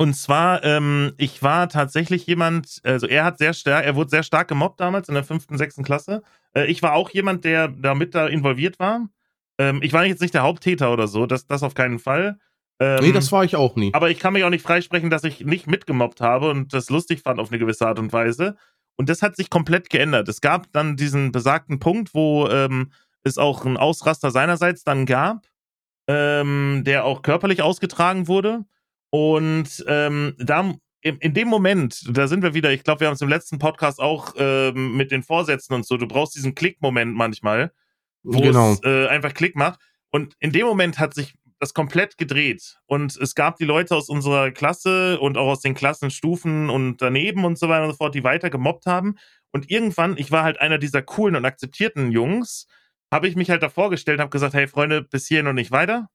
[0.00, 4.22] Und zwar, ähm, ich war tatsächlich jemand, also er hat sehr stark, er wurde sehr
[4.22, 6.22] stark gemobbt damals in der fünften, sechsten Klasse.
[6.54, 9.08] Äh, ich war auch jemand, der damit da involviert war.
[9.58, 12.38] Ähm, ich war jetzt nicht der Haupttäter oder so, das, das auf keinen Fall.
[12.80, 13.92] Ähm, nee, das war ich auch nie.
[13.92, 17.22] aber ich kann mich auch nicht freisprechen, dass ich nicht mitgemobbt habe und das lustig
[17.22, 18.56] fand auf eine gewisse Art und Weise.
[18.96, 20.28] Und das hat sich komplett geändert.
[20.28, 25.46] Es gab dann diesen besagten Punkt, wo ähm, es auch einen Ausraster seinerseits dann gab,
[26.08, 28.64] ähm, der auch körperlich ausgetragen wurde.
[29.10, 33.14] Und ähm, da in, in dem Moment, da sind wir wieder, ich glaube, wir haben
[33.14, 37.14] es im letzten Podcast auch ähm, mit den Vorsätzen und so, du brauchst diesen Klick-Moment
[37.14, 37.72] manchmal,
[38.24, 38.72] wo genau.
[38.72, 39.80] es äh, einfach Klick macht.
[40.10, 42.78] Und in dem Moment hat sich das komplett gedreht.
[42.86, 47.44] Und es gab die Leute aus unserer Klasse und auch aus den Klassenstufen und daneben
[47.44, 49.16] und so weiter und so fort, die weiter gemobbt haben.
[49.52, 52.66] Und irgendwann, ich war halt einer dieser coolen und akzeptierten Jungs,
[53.10, 56.08] habe ich mich halt davor gestellt, habe gesagt, hey Freunde, bis hierhin und nicht weiter.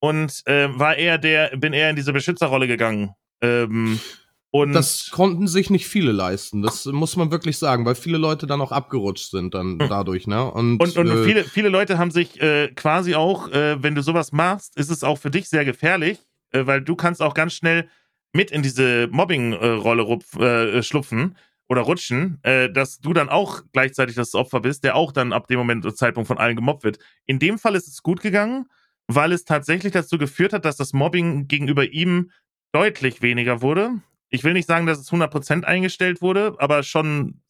[0.00, 3.10] Und äh, war eher der, bin eher in diese Beschützerrolle gegangen.
[3.42, 4.00] Ähm,
[4.50, 6.62] und Das konnten sich nicht viele leisten.
[6.62, 10.50] Das muss man wirklich sagen, weil viele Leute dann auch abgerutscht sind dann dadurch, ne?
[10.50, 14.02] Und, Und, und äh, viele, viele Leute haben sich äh, quasi auch, äh, wenn du
[14.02, 16.18] sowas machst, ist es auch für dich sehr gefährlich,
[16.52, 17.88] äh, weil du kannst auch ganz schnell
[18.32, 21.36] mit in diese Mobbing-Rolle äh, schlupfen
[21.68, 25.46] oder rutschen, äh, dass du dann auch gleichzeitig das Opfer bist, der auch dann ab
[25.48, 26.98] dem Moment und Zeitpunkt von allen gemobbt wird.
[27.26, 28.66] In dem Fall ist es gut gegangen,
[29.06, 32.30] weil es tatsächlich dazu geführt hat, dass das Mobbing gegenüber ihm
[32.72, 34.00] deutlich weniger wurde.
[34.30, 37.40] Ich will nicht sagen, dass es 100% eingestellt wurde, aber schon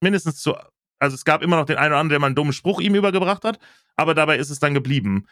[0.00, 0.54] mindestens zu
[1.02, 2.94] also es gab immer noch den einen oder anderen, der mal einen dummen Spruch ihm
[2.94, 3.58] übergebracht hat,
[3.96, 5.26] aber dabei ist es dann geblieben.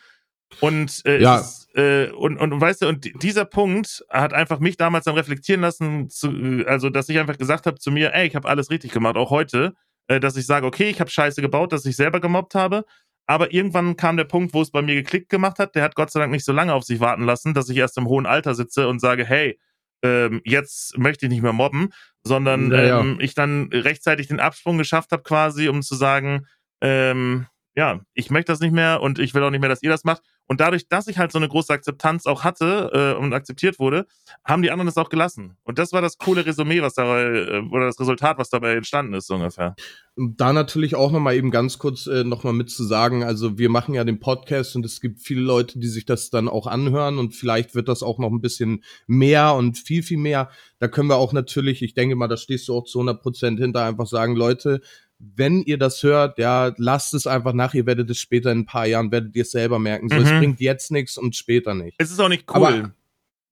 [0.61, 1.41] Und, äh, Ja.
[1.41, 5.15] es äh, und, und weißt du, und di- dieser Punkt hat einfach mich damals dann
[5.15, 8.49] reflektieren lassen, zu, äh, also dass ich einfach gesagt habe zu mir, ey, ich habe
[8.49, 9.75] alles richtig gemacht, auch heute,
[10.09, 12.87] äh, dass ich sage, okay, ich habe Scheiße gebaut, dass ich selber gemobbt habe,
[13.27, 16.11] aber irgendwann kam der Punkt, wo es bei mir geklickt gemacht hat, der hat Gott
[16.11, 18.55] sei Dank nicht so lange auf sich warten lassen, dass ich erst im hohen Alter
[18.55, 19.59] sitze und sage, hey,
[20.03, 21.91] ähm, jetzt möchte ich nicht mehr mobben,
[22.23, 23.01] sondern Ja, ja.
[23.01, 26.47] ähm, ich dann rechtzeitig den Absprung geschafft habe, quasi, um zu sagen,
[26.81, 29.91] ähm, ja, ich möchte das nicht mehr und ich will auch nicht mehr, dass ihr
[29.91, 30.23] das macht.
[30.49, 34.07] Und dadurch, dass ich halt so eine große Akzeptanz auch hatte äh, und akzeptiert wurde,
[34.45, 35.59] haben die anderen das auch gelassen.
[35.63, 39.13] Und das war das coole Resümee, was dabei, äh, oder das Resultat, was dabei entstanden
[39.13, 39.77] ist, so ungefähr.
[40.17, 43.95] Da natürlich auch nochmal eben ganz kurz äh, nochmal mit zu sagen, also wir machen
[43.95, 47.35] ja den Podcast und es gibt viele Leute, die sich das dann auch anhören und
[47.35, 50.49] vielleicht wird das auch noch ein bisschen mehr und viel, viel mehr.
[50.79, 53.61] Da können wir auch natürlich, ich denke mal, da stehst du auch zu 100 Prozent
[53.61, 54.81] hinter, einfach sagen, Leute,
[55.19, 58.67] wenn ihr das hört, ja, lasst es einfach nach, ihr werdet es später in ein
[58.67, 60.09] paar Jahren, werdet ihr es selber merken.
[60.09, 60.23] So, mhm.
[60.23, 61.97] es bringt jetzt nichts und später nicht.
[61.99, 62.67] Es ist auch nicht cool.
[62.67, 62.93] Aber,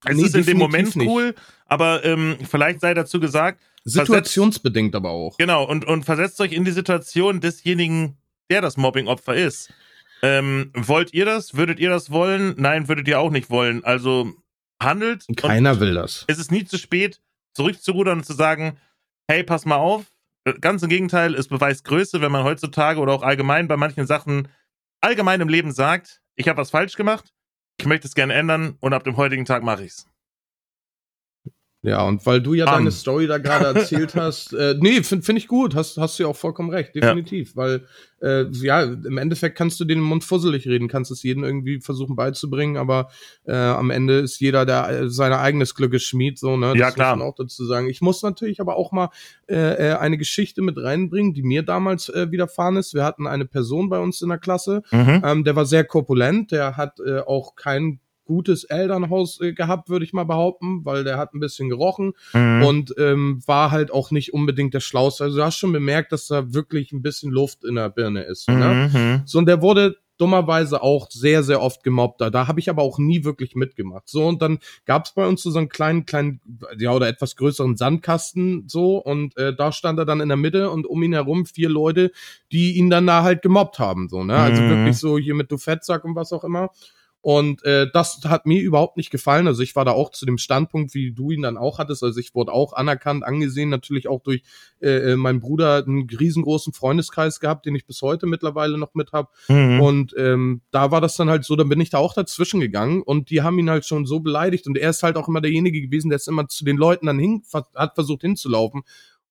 [0.04, 1.38] es nee, ist in dem Moment cool, nicht.
[1.66, 3.60] aber ähm, vielleicht sei dazu gesagt.
[3.84, 5.36] Situationsbedingt aber auch.
[5.38, 8.16] Genau, und, und versetzt euch in die Situation desjenigen,
[8.50, 9.72] der das Mobbing-Opfer ist.
[10.22, 11.56] Ähm, wollt ihr das?
[11.56, 12.54] Würdet ihr das wollen?
[12.56, 13.84] Nein, würdet ihr auch nicht wollen.
[13.84, 14.32] Also
[14.80, 15.24] handelt.
[15.36, 16.24] Keiner will das.
[16.28, 17.20] Es ist nie zu spät,
[17.54, 18.78] zurückzurudern und zu sagen,
[19.28, 20.04] hey, pass mal auf,
[20.60, 24.48] Ganz im Gegenteil, es beweist Größe, wenn man heutzutage oder auch allgemein bei manchen Sachen
[25.00, 27.32] allgemein im Leben sagt, ich habe was falsch gemacht,
[27.78, 30.06] ich möchte es gerne ändern und ab dem heutigen Tag mache ich es.
[31.86, 32.78] Ja, und weil du ja Bam.
[32.78, 36.24] deine Story da gerade erzählt hast, äh, nee, finde find ich gut, hast, hast du
[36.24, 37.56] ja auch vollkommen recht, definitiv, ja.
[37.56, 37.86] weil
[38.20, 42.16] äh, ja, im Endeffekt kannst du den Mund fusselig reden, kannst es jedem irgendwie versuchen
[42.16, 43.10] beizubringen, aber
[43.44, 46.70] äh, am Ende ist jeder der äh, seine eigenes Glückes Schmied, so, ne?
[46.70, 47.14] Das ja, klar.
[47.14, 47.88] Muss man auch dazu sagen.
[47.88, 49.10] Ich muss natürlich aber auch mal
[49.48, 52.94] äh, äh, eine Geschichte mit reinbringen, die mir damals äh, widerfahren ist.
[52.94, 55.22] Wir hatten eine Person bei uns in der Klasse, mhm.
[55.24, 60.04] ähm, der war sehr korpulent, der hat äh, auch kein gutes Elternhaus äh, gehabt, würde
[60.04, 62.62] ich mal behaupten, weil der hat ein bisschen gerochen mhm.
[62.62, 65.24] und ähm, war halt auch nicht unbedingt der Schlauste.
[65.24, 68.48] Also du hast schon bemerkt, dass da wirklich ein bisschen Luft in der Birne ist.
[68.48, 68.54] Ne?
[68.54, 68.92] Mhm.
[68.92, 69.22] Ne?
[69.24, 72.20] So, und der wurde dummerweise auch sehr, sehr oft gemobbt.
[72.20, 74.08] Da, da habe ich aber auch nie wirklich mitgemacht.
[74.08, 76.40] So, und dann gab es bei uns so einen kleinen, kleinen,
[76.78, 80.70] ja, oder etwas größeren Sandkasten so, und äh, da stand er dann in der Mitte
[80.70, 82.12] und um ihn herum vier Leute,
[82.52, 84.08] die ihn dann da halt gemobbt haben.
[84.08, 84.36] So, ne?
[84.36, 84.70] Also mhm.
[84.70, 86.70] wirklich so hier mit du Fettsack und was auch immer.
[87.26, 89.48] Und äh, das hat mir überhaupt nicht gefallen.
[89.48, 92.04] Also ich war da auch zu dem Standpunkt, wie du ihn dann auch hattest.
[92.04, 94.44] Also ich wurde auch anerkannt, angesehen, natürlich auch durch
[94.80, 99.10] äh, äh meinen Bruder einen riesengroßen Freundeskreis gehabt, den ich bis heute mittlerweile noch mit
[99.10, 99.30] habe.
[99.48, 99.80] Mhm.
[99.80, 103.02] Und ähm, da war das dann halt so, dann bin ich da auch dazwischen gegangen
[103.02, 104.68] und die haben ihn halt schon so beleidigt.
[104.68, 107.18] Und er ist halt auch immer derjenige gewesen, der es immer zu den Leuten dann
[107.18, 107.42] hin,
[107.74, 108.84] hat versucht hinzulaufen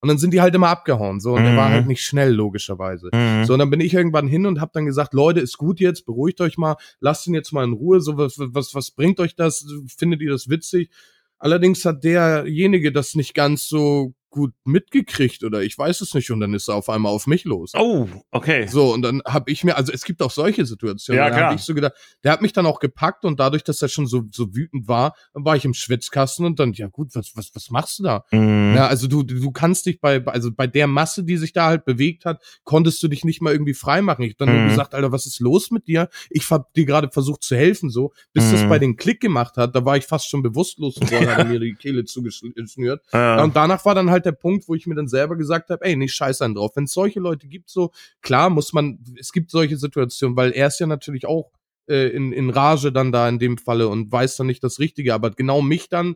[0.05, 1.19] und dann sind die halt immer abgehauen.
[1.19, 1.45] So, und mhm.
[1.45, 3.09] der war halt nicht schnell, logischerweise.
[3.11, 3.43] Mhm.
[3.45, 6.05] So, und dann bin ich irgendwann hin und hab dann gesagt, Leute, ist gut jetzt,
[6.05, 7.99] beruhigt euch mal, lasst ihn jetzt mal in Ruhe.
[8.01, 9.65] So, was, was, was bringt euch das?
[9.97, 10.91] Findet ihr das witzig?
[11.39, 16.41] Allerdings hat derjenige das nicht ganz so gut mitgekriegt oder ich weiß es nicht und
[16.41, 17.71] dann ist er auf einmal auf mich los.
[17.73, 18.67] Oh, okay.
[18.67, 21.55] So und dann habe ich mir, also es gibt auch solche Situationen, ja, da habe
[21.55, 21.93] ich so gedacht,
[22.23, 25.15] der hat mich dann auch gepackt und dadurch, dass er schon so so wütend war,
[25.33, 28.25] dann war ich im Schwitzkasten und dann ja gut, was was was machst du da?
[28.31, 28.73] Mhm.
[28.75, 31.85] Ja, also du du kannst dich bei also bei der Masse, die sich da halt
[31.85, 34.23] bewegt hat, konntest du dich nicht mal irgendwie frei machen.
[34.23, 34.59] Ich hab dann mhm.
[34.59, 36.09] nur gesagt, Alter, was ist los mit dir?
[36.29, 38.51] Ich hab dir gerade versucht zu helfen so, bis mhm.
[38.51, 41.59] das bei den Klick gemacht hat, da war ich fast schon bewusstlos und hat mir
[41.59, 43.01] die Kehle zugeschnürt.
[43.13, 43.43] Ja.
[43.43, 45.95] Und danach war dann halt der Punkt, wo ich mir dann selber gesagt habe, ey,
[45.95, 46.71] nicht scheiß dann drauf.
[46.75, 50.67] Wenn es solche Leute gibt, so klar muss man, es gibt solche Situationen, weil er
[50.67, 51.51] ist ja natürlich auch
[51.87, 55.13] äh, in, in Rage dann da in dem Falle und weiß dann nicht das Richtige,
[55.13, 56.15] aber genau mich dann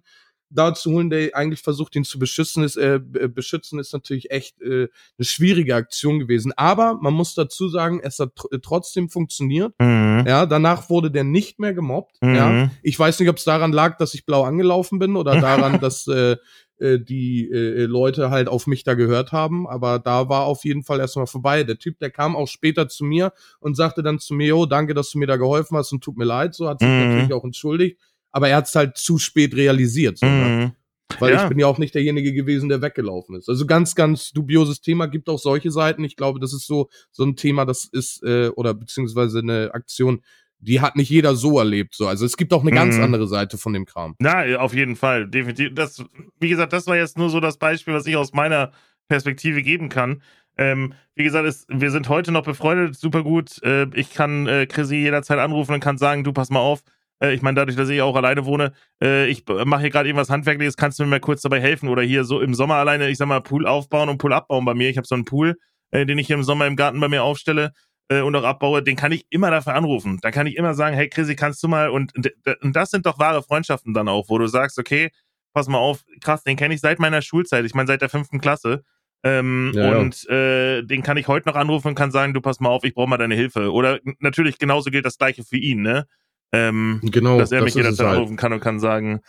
[0.49, 4.59] da zu holen, der eigentlich versucht, ihn zu beschützen, ist, äh, beschützen, ist natürlich echt
[4.61, 6.53] äh, eine schwierige Aktion gewesen.
[6.55, 9.73] Aber man muss dazu sagen, es hat tr trotzdem funktioniert.
[9.79, 10.25] Mhm.
[10.27, 12.17] Ja, danach wurde der nicht mehr gemobbt.
[12.21, 12.35] Mhm.
[12.35, 15.79] Ja, ich weiß nicht, ob es daran lag, dass ich blau angelaufen bin oder daran,
[15.81, 16.37] dass äh,
[16.79, 19.67] äh, die äh, Leute halt auf mich da gehört haben.
[19.67, 21.63] Aber da war auf jeden Fall erstmal vorbei.
[21.63, 24.93] Der Typ, der kam auch später zu mir und sagte dann zu mir, oh, danke,
[24.93, 26.55] dass du mir da geholfen hast und tut mir leid.
[26.55, 26.99] So hat sich mhm.
[26.99, 27.99] natürlich auch entschuldigt.
[28.31, 30.19] Aber er hat es halt zu spät realisiert.
[30.19, 30.31] So, ne?
[30.31, 30.71] mhm.
[31.19, 31.43] Weil ja.
[31.43, 33.49] ich bin ja auch nicht derjenige gewesen, der weggelaufen ist.
[33.49, 36.03] Also ganz, ganz dubioses Thema, gibt auch solche Seiten.
[36.03, 40.21] Ich glaube, das ist so, so ein Thema, das ist, äh, oder beziehungsweise eine Aktion,
[40.59, 41.95] die hat nicht jeder so erlebt.
[41.95, 42.07] So.
[42.07, 43.03] Also es gibt auch eine ganz mhm.
[43.03, 44.15] andere Seite von dem Kram.
[44.19, 45.73] Na, auf jeden Fall, definitiv.
[45.73, 46.03] Das,
[46.39, 48.71] wie gesagt, das war jetzt nur so das Beispiel, was ich aus meiner
[49.07, 50.21] Perspektive geben kann.
[50.57, 53.63] Ähm, wie gesagt, es, wir sind heute noch befreundet, super gut.
[53.63, 56.83] Äh, ich kann äh, Chrissy jederzeit anrufen und kann sagen, du pass mal auf.
[57.21, 60.29] Äh, ich meine, dadurch, dass ich auch alleine wohne, äh, ich mache hier gerade irgendwas
[60.29, 61.87] Handwerkliches, kannst du mir mal kurz dabei helfen?
[61.87, 64.73] Oder hier so im Sommer alleine, ich sag mal, Pool aufbauen und Pool abbauen bei
[64.73, 64.89] mir.
[64.89, 65.55] Ich habe so einen Pool,
[65.91, 67.71] äh, den ich hier im Sommer im Garten bei mir aufstelle
[68.09, 70.19] äh, und auch abbaue, den kann ich immer dafür anrufen.
[70.21, 72.13] Da kann ich immer sagen, hey Chrissy, kannst du mal und,
[72.61, 75.11] und das sind doch wahre Freundschaften dann auch, wo du sagst, okay,
[75.53, 78.41] pass mal auf, krass, den kenne ich seit meiner Schulzeit, ich meine seit der fünften
[78.41, 78.83] Klasse.
[79.23, 80.35] Ähm, ja, und ja.
[80.35, 82.93] Äh, den kann ich heute noch anrufen und kann sagen, du pass mal auf, ich
[82.93, 83.71] brauche mal deine Hilfe.
[83.71, 86.07] Oder natürlich genauso gilt das gleiche für ihn, ne?
[86.53, 88.17] Ähm, genau, dass er das mich jederzeit halt.
[88.17, 89.19] anrufen kann und kann sagen,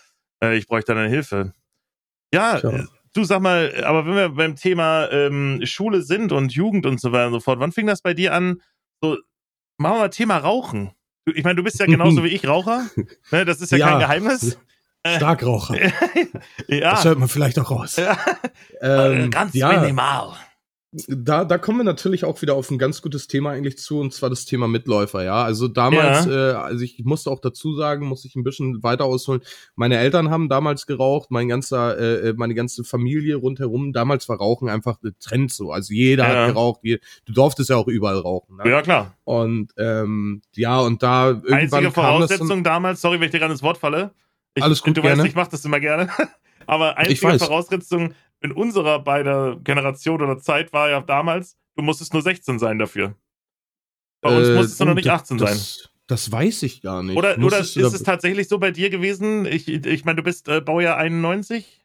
[0.42, 1.52] äh, ich bräuchte deine Hilfe.
[2.32, 2.86] Ja, Tja.
[3.12, 7.12] Du sag mal, aber wenn wir beim Thema ähm, Schule sind und Jugend und so
[7.12, 8.60] weiter und so fort, wann fing das bei dir an,
[9.00, 9.16] so
[9.78, 10.92] machen wir mal Thema Rauchen.
[11.26, 12.86] Ich meine, du bist ja genauso wie ich Raucher.
[13.30, 13.88] Ne, das ist ja, ja.
[13.88, 14.58] kein Geheimnis.
[15.06, 15.76] Starkraucher.
[16.68, 16.90] ja.
[16.90, 17.96] Das hört man vielleicht auch raus.
[17.96, 18.18] Ja.
[18.82, 19.80] Ähm, Ganz ja.
[19.80, 20.36] minimal
[20.92, 24.12] da, da kommen wir natürlich auch wieder auf ein ganz gutes Thema eigentlich zu, und
[24.12, 25.44] zwar das Thema Mitläufer, ja.
[25.44, 26.50] Also damals, ja.
[26.50, 29.40] äh, also ich musste auch dazu sagen, muss ich ein bisschen weiter ausholen.
[29.76, 33.92] Meine Eltern haben damals geraucht, mein ganzer, äh, äh meine ganze Familie rundherum.
[33.92, 35.70] Damals war Rauchen einfach ein Trend so.
[35.70, 36.46] Also jeder ja.
[36.46, 36.80] hat geraucht.
[36.82, 38.56] du durftest ja auch überall rauchen.
[38.56, 38.68] Ne?
[38.68, 39.14] Ja, klar.
[39.22, 41.54] Und ähm, ja, und da irgendwann.
[41.58, 44.10] Einzige Voraussetzung damals, sorry, wenn ich dir gerade ins Wort falle.
[44.54, 45.18] Ich, Alles gut, Du gerne.
[45.18, 46.08] weißt, ich mach das immer gerne.
[46.66, 52.22] Aber einzige Voraussetzung, in unserer beider Generation oder Zeit war ja damals, du musstest nur
[52.22, 53.14] 16 sein dafür.
[54.20, 55.90] Bei uns äh, musstest du noch nicht 18 das, sein.
[56.06, 57.16] Das weiß ich gar nicht.
[57.16, 59.46] Oder, oder ist es tatsächlich so bei dir gewesen?
[59.46, 61.84] Ich, ich meine, du bist äh, Baujahr 91?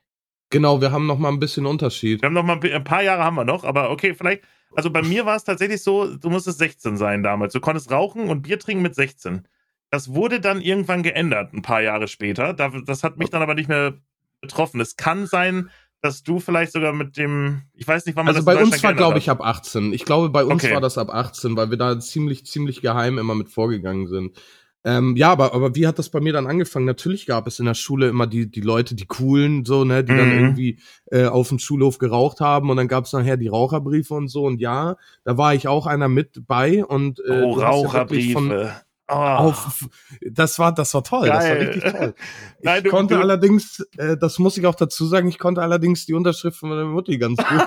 [0.49, 2.21] Genau, wir haben noch mal ein bisschen Unterschied.
[2.21, 4.43] Wir haben noch mal ein paar Jahre haben wir noch, aber okay, vielleicht.
[4.75, 7.53] Also bei mir war es tatsächlich so, du musstest 16 sein damals.
[7.53, 9.47] Du konntest rauchen und Bier trinken mit 16.
[9.89, 12.53] Das wurde dann irgendwann geändert, ein paar Jahre später.
[12.53, 13.93] Das hat mich dann aber nicht mehr
[14.41, 14.81] betroffen.
[14.81, 15.69] Es kann sein,
[16.05, 18.83] dass du vielleicht sogar mit dem, ich weiß nicht, wann man also das bei uns
[18.83, 19.91] war, glaube ich, ab 18.
[19.91, 20.73] Ich glaube, bei uns okay.
[20.73, 24.37] war das ab 18, weil wir da ziemlich, ziemlich geheim immer mit vorgegangen sind.
[24.83, 26.85] Ähm, ja, aber, aber wie hat das bei mir dann angefangen?
[26.85, 30.13] Natürlich gab es in der Schule immer die, die Leute, die coolen, so, ne, die
[30.13, 30.17] mhm.
[30.17, 34.13] dann irgendwie äh, auf dem Schulhof geraucht haben und dann gab es nachher die Raucherbriefe
[34.13, 34.45] und so.
[34.45, 38.39] Und ja, da war ich auch einer mit bei und äh, oh, Raucherbriefe.
[38.47, 39.13] Ja Oh.
[39.13, 39.87] Auf,
[40.21, 41.27] das war, das war toll.
[41.27, 41.37] Geil.
[41.37, 42.13] Das war richtig toll.
[42.57, 45.61] Ich Nein, du, konnte du, allerdings, äh, das muss ich auch dazu sagen, ich konnte
[45.61, 47.47] allerdings die Unterschrift von meiner Mutti ganz gut.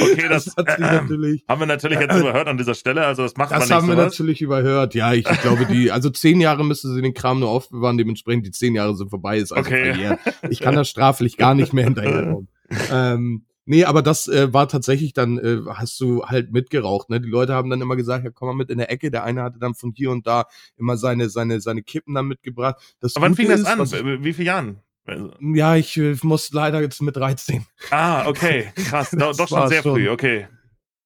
[0.00, 3.04] okay, das, das hat sie äh, natürlich, haben wir natürlich jetzt überhört an dieser Stelle.
[3.04, 3.98] Also das macht das man nicht Das haben sowas.
[3.98, 4.94] wir natürlich überhört.
[4.94, 7.98] Ja, ich, ich, glaube, die, also zehn Jahre müsste sie den Kram nur aufbewahren.
[7.98, 9.36] Dementsprechend die zehn Jahre sind vorbei.
[9.36, 9.92] Ist also okay.
[9.92, 10.20] verjährt.
[10.48, 12.48] Ich kann das straflich gar nicht mehr hinterherkommen.
[12.90, 17.20] ähm, Nee, aber das äh, war tatsächlich dann, äh, hast du halt mitgeraucht, ne?
[17.20, 19.10] Die Leute haben dann immer gesagt, ja, komm mal mit in der Ecke.
[19.10, 20.44] Der eine hatte dann von hier und da
[20.76, 22.76] immer seine, seine, seine Kippen dann mitgebracht.
[23.00, 23.78] Das aber wann fing das ist, an?
[23.78, 24.80] Was, Wie viele Jahren?
[25.06, 27.64] Also ja, ich äh, muss leider jetzt mit 13.
[27.90, 28.72] Ah, okay.
[28.74, 29.10] Krass.
[29.18, 29.94] doch, doch schon sehr schon.
[29.94, 30.46] früh, okay.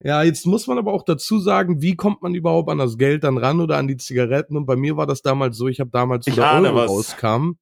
[0.01, 3.25] Ja, jetzt muss man aber auch dazu sagen, wie kommt man überhaupt an das Geld
[3.25, 4.57] dann ran oder an die Zigaretten?
[4.57, 6.89] Und bei mir war das damals so, ich habe damals, wo ich der Euro was.
[6.89, 7.53] rauskam,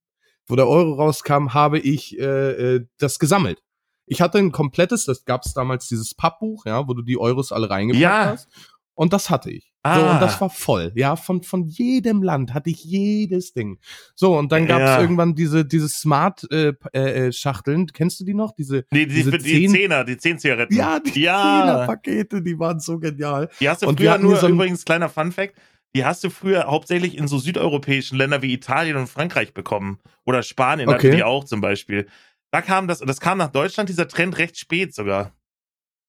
[0.47, 3.63] wo der Euro rauskam, habe ich äh, äh, das gesammelt.
[4.07, 7.53] Ich hatte ein komplettes, das gab es damals dieses Pappbuch, ja, wo du die Euros
[7.53, 8.27] alle reingepackt ja.
[8.27, 8.49] hast.
[8.95, 9.73] Und das hatte ich.
[9.83, 9.95] Ah.
[9.95, 10.41] So, und das ah.
[10.43, 10.93] war voll.
[10.95, 13.79] Ja, von, von jedem Land hatte ich jedes Ding.
[14.15, 15.01] So, und dann gab es ja.
[15.01, 17.81] irgendwann diese, diese Smart-Schachteln.
[17.81, 18.53] Äh, äh, Kennst du die noch?
[18.53, 20.75] Diese, die, die, diese die zehn, Zehner, die Zehn-Zigaretten.
[20.75, 21.61] Ja, die ja.
[21.61, 23.51] Zehner-Pakete, die waren so genial.
[23.61, 25.55] Die hast du und früher nur, so übrigens, kleiner Fun-Fact,
[25.95, 29.99] die hast du früher hauptsächlich in so südeuropäischen Ländern wie Italien und Frankreich bekommen.
[30.25, 31.09] Oder Spanien okay.
[31.09, 32.07] hatte die auch zum Beispiel.
[32.51, 35.36] Da kam das, das kam nach Deutschland, dieser Trend recht spät sogar.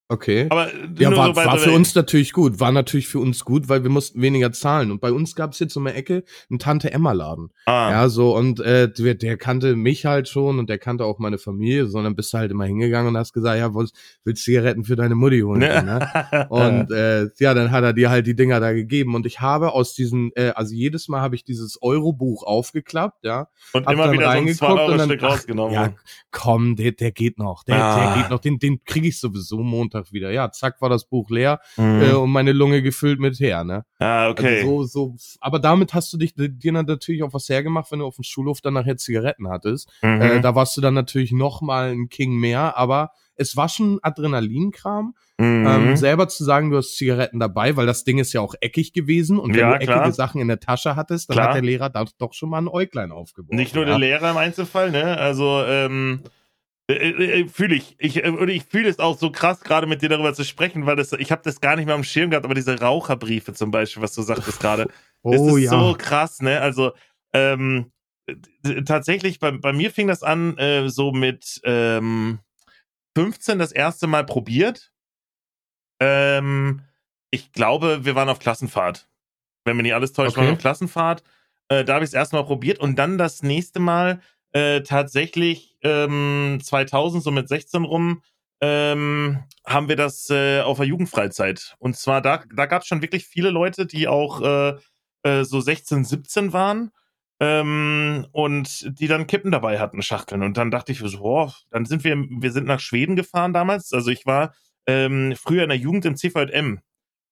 [0.09, 0.47] Okay.
[0.49, 2.61] Aber ja, war, so war für uns natürlich gut.
[2.61, 4.89] War natürlich für uns gut, weil wir mussten weniger zahlen.
[4.91, 7.49] Und bei uns gab es jetzt um die Ecke einen Tante-Emma-Laden.
[7.65, 7.91] Ah.
[7.91, 11.37] Ja, so, und äh, der, der kannte mich halt schon und der kannte auch meine
[11.37, 14.95] Familie, sondern bist du halt immer hingegangen und hast gesagt, ja, willst du Zigaretten für
[14.95, 15.59] deine Mutti holen?
[15.59, 15.83] Ne?
[15.83, 16.47] ne?
[16.49, 19.13] und äh, ja, dann hat er dir halt die Dinger da gegeben.
[19.13, 23.49] Und ich habe aus diesen, äh, also jedes Mal habe ich dieses Euro-Buch aufgeklappt, ja.
[23.73, 25.73] Und immer wieder so ein 2 Euro Stück rausgenommen.
[25.73, 25.93] Ja,
[26.31, 27.65] komm, der, der geht noch.
[27.65, 28.13] Der, ah.
[28.13, 28.39] der geht noch.
[28.39, 30.31] Den, den kriege ich sowieso Montag Montag wieder.
[30.31, 32.01] Ja, zack war das Buch leer mhm.
[32.01, 33.86] äh, und meine Lunge gefüllt mit her, ne?
[33.99, 34.60] Ah, okay.
[34.60, 38.05] Also so, so, aber damit hast du dich dir natürlich auch was hergemacht, wenn du
[38.05, 39.89] auf dem Schulhof dann nachher Zigaretten hattest.
[40.01, 40.21] Mhm.
[40.21, 43.99] Äh, da warst du dann natürlich noch mal ein King mehr, aber es war schon
[44.01, 45.67] Adrenalinkram, mhm.
[45.67, 48.93] ähm, selber zu sagen, du hast Zigaretten dabei, weil das Ding ist ja auch eckig
[48.93, 50.12] gewesen und wenn ja, du eckige klar.
[50.12, 51.47] Sachen in der Tasche hattest, dann klar.
[51.49, 53.53] hat der Lehrer da doch schon mal ein Äuglein aufgebaut.
[53.53, 53.91] Nicht nur ja.
[53.91, 55.17] der Lehrer im Einzelfall, ne?
[55.17, 56.37] Also ähm, äh, äh, äh,
[56.88, 57.95] fühle ich.
[58.00, 60.95] Ich, und ich fühle es auch so krass, gerade mit dir darüber zu sprechen, weil
[60.95, 64.02] das, ich habe das gar nicht mehr am Schirm gehabt, aber diese Raucherbriefe zum Beispiel,
[64.02, 64.89] was du sagtest gerade,
[65.21, 65.69] oh, das ist ja.
[65.69, 66.62] so krass, ne?
[66.62, 66.93] Also,
[67.34, 67.91] ähm,
[68.86, 72.39] tatsächlich, bei, bei mir fing das an, äh, so mit ähm,
[73.17, 74.91] 15 das erste Mal probiert.
[76.00, 76.82] Ähm,
[77.32, 79.10] ich glaube, wir waren auf Klassenfahrt.
[79.65, 80.38] Wenn mir nicht alles täuscht, okay.
[80.38, 81.23] waren wir auf Klassenfahrt.
[81.67, 86.60] Äh, da habe ich es erstmal probiert und dann das nächste Mal äh, tatsächlich ähm,
[86.62, 88.21] 2000, so mit 16 rum,
[88.62, 91.75] ähm, haben wir das äh, auf der Jugendfreizeit.
[91.79, 94.75] Und zwar, da, da gab es schon wirklich viele Leute, die auch äh,
[95.23, 96.91] äh, so 16, 17 waren
[97.39, 100.43] ähm, und die dann Kippen dabei hatten, Schachteln.
[100.43, 103.93] Und dann dachte ich so, boah, dann sind wir, wir sind nach Schweden gefahren damals.
[103.93, 104.54] Also ich war
[104.87, 106.79] ähm, früher in der Jugend im CVM.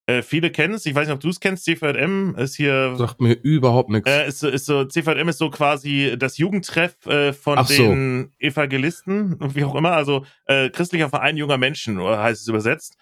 [0.08, 2.96] Äh, viele kennen es, ich weiß nicht, ob du es kennst, CVM ist hier.
[2.96, 4.10] Sagt mir überhaupt nichts.
[4.10, 8.48] Äh, ist, ist so, CVM ist so quasi das Jugendtreff äh, von Ach den so.
[8.48, 12.98] Evangelisten, wie auch immer, also äh, christlicher Verein junger Menschen, heißt es übersetzt.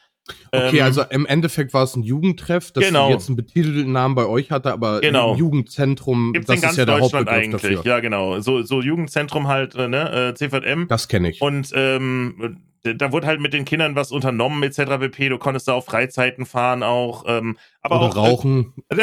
[0.52, 3.10] Okay, Ähm, also im Endeffekt war es ein Jugendtreff, das Genau.
[3.10, 5.34] jetzt einen betitelten Namen bei euch hatte, aber Genau.
[5.34, 7.76] ein Jugendzentrum, Gibt's das in ganz ist ja der Deutschland Hauptbegriff eigentlich.
[7.78, 7.92] dafür.
[7.92, 8.40] Ja, genau.
[8.40, 10.88] So, so Jugendzentrum halt, äh, ne, äh, CVM.
[10.88, 11.42] Das kenne ich.
[11.42, 14.98] Und ähm, da wurde halt mit den Kindern was unternommen, etc.
[15.00, 15.30] pp.
[15.30, 17.24] Du konntest da auf Freizeiten fahren auch.
[17.28, 18.74] Ähm, aber Oder auch äh, rauchen.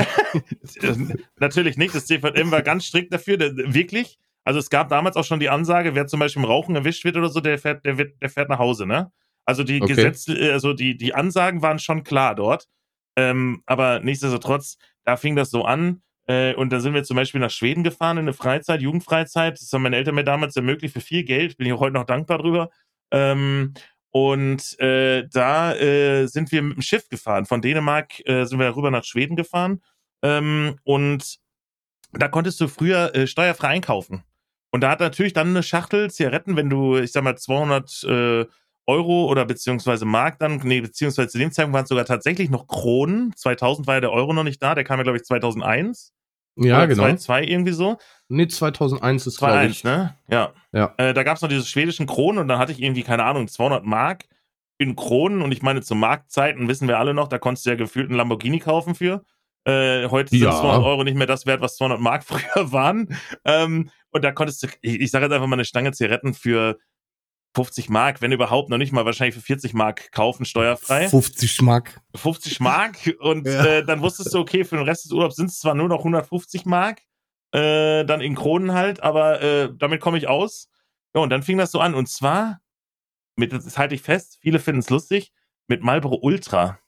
[1.38, 1.94] Natürlich nicht.
[1.94, 4.18] Das CVM war ganz strikt dafür, wirklich.
[4.44, 7.16] Also es gab damals auch schon die Ansage, wer zum Beispiel im Rauchen erwischt wird
[7.16, 9.10] oder so, der fährt, der wird, der fährt nach Hause, ne?
[9.51, 9.94] Also die Okay.
[9.94, 12.68] Gesetze, äh, also die, die Ansagen waren schon klar dort.
[13.16, 16.03] Ähm, aber nichtsdestotrotz, da fing das so an.
[16.28, 19.61] Äh, und da sind wir zum Beispiel nach Schweden gefahren in eine Freizeit, Jugendfreizeit.
[19.61, 21.57] Das haben meine Eltern mir damals ermöglicht für viel Geld.
[21.57, 22.70] Bin ich auch heute noch dankbar drüber.
[23.11, 23.74] Ähm,
[24.12, 27.46] und äh, da äh, sind wir mit dem Schiff gefahren.
[27.46, 29.82] Von Dänemark äh, sind wir rüber nach Schweden gefahren.
[30.22, 31.38] Ähm, und
[32.12, 34.22] da konntest du früher äh, steuerfrei einkaufen.
[34.70, 38.46] Und da hat natürlich dann eine Schachtel Zigaretten, wenn du, ich sag mal, 200 äh,
[38.91, 42.66] Euro oder beziehungsweise Mark dann, nee, beziehungsweise zu dem Zeitpunkt waren es sogar tatsächlich noch
[42.66, 43.32] Kronen.
[43.36, 46.12] 2000 war ja der Euro noch nicht da, der kam ja, glaube ich, 2001.
[46.57, 47.03] Ja, oder genau.
[47.05, 47.97] 2002 irgendwie so.
[48.28, 49.84] Nee, 2001 ist, glaube 2-1, ich.
[49.84, 50.16] ne?
[50.28, 50.53] Ja.
[50.72, 50.95] Ja.
[50.99, 53.49] Äh, da gab es noch diese schwedischen Kronen und dann hatte ich irgendwie, keine Ahnung,
[53.49, 54.24] 200 Mark
[54.78, 57.76] in Kronen und ich meine, zu Marktzeiten wissen wir alle noch, da konntest du ja
[57.76, 59.22] gefühlt einen Lamborghini kaufen für.
[59.64, 60.53] Äh, heute sind Ja.
[60.53, 63.09] 200 Euro nicht mehr das wert, was 200 Mark früher waren.
[63.45, 66.78] Ähm, und da konntest du, ich, ich sage jetzt einfach mal eine Stange Zigaretten für
[67.55, 71.09] 50 Mark, wenn überhaupt noch nicht mal wahrscheinlich für 40 Mark kaufen, steuerfrei.
[71.09, 72.01] 50 Mark.
[72.14, 73.64] 50 Mark und Ja.
[73.64, 75.98] äh, dann wusstest du, okay, für den Rest des Urlaubs sind es zwar nur noch
[76.05, 77.01] 150 Mark,
[77.53, 80.68] äh, dann in Kronen halt, aber äh, damit komme ich aus.
[81.14, 82.61] Ja, und dann fing das so an und zwar,
[83.34, 85.32] mit, das halte ich fest, viele finden es lustig,
[85.66, 86.78] mit Marlboro Ultra.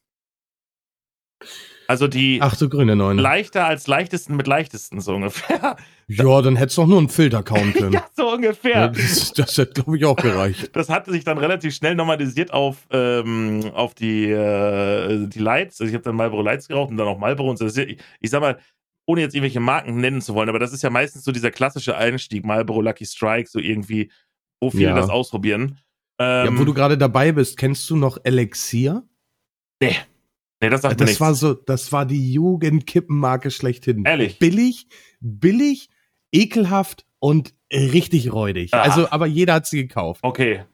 [1.92, 3.20] Also die Ach du grüne Neune.
[3.20, 5.76] leichter als leichtesten mit leichtesten, so ungefähr.
[6.08, 7.92] Ja, dann hättest du auch nur einen Filter kauen können.
[7.92, 8.88] ja, so Ja, ungefähr.
[8.88, 10.70] das, das hätte, glaube ich, auch gereicht.
[10.74, 15.80] Das hatte sich dann relativ schnell normalisiert auf, ähm, auf die, äh, die Lights.
[15.80, 17.66] Also ich habe dann Marlboro Lights geraucht und dann auch Marlboro und so.
[17.66, 18.58] Ja- Ich, ich sag mal,
[19.06, 21.96] ohne jetzt irgendwelche Marken nennen zu wollen, aber das ist ja meistens so dieser klassische
[21.96, 24.10] Einstieg, Marlboro Lucky Strike, so irgendwie,
[24.60, 24.94] wo viele Ja.
[24.96, 25.78] das ausprobieren.
[26.20, 29.02] Ja, Ähm, wo du gerade dabei bist, kennst du noch Elixier?
[29.82, 29.96] nee,
[30.70, 31.20] das sagt Das nichts.
[31.20, 34.04] war so, das war die Jugendkippenmarke schlechthin.
[34.04, 34.38] Ehrlich.
[34.38, 34.86] Billig,
[35.20, 35.88] billig,
[36.32, 38.72] ekelhaft und richtig räudig.
[38.74, 38.82] Ah.
[38.82, 40.20] Also, aber jeder hat sie gekauft.
[40.22, 40.64] Okay.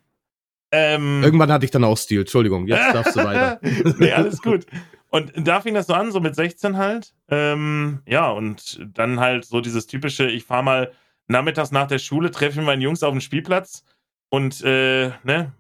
[0.71, 2.21] Ähm, Irgendwann hatte ich dann auch Stil.
[2.21, 3.59] Entschuldigung, jetzt darfst du weiter.
[3.99, 4.67] nee, alles gut.
[5.11, 7.15] Und da fing das so an, so mit 16 halt.
[7.31, 10.93] Ähm, ja, und dann halt so dieses typische, ich fahre mal
[11.27, 13.85] nachmittags nach der Schule, treffe ich meinen Jungs auf dem Spielplatz
[14.29, 15.53] und, äh, ne,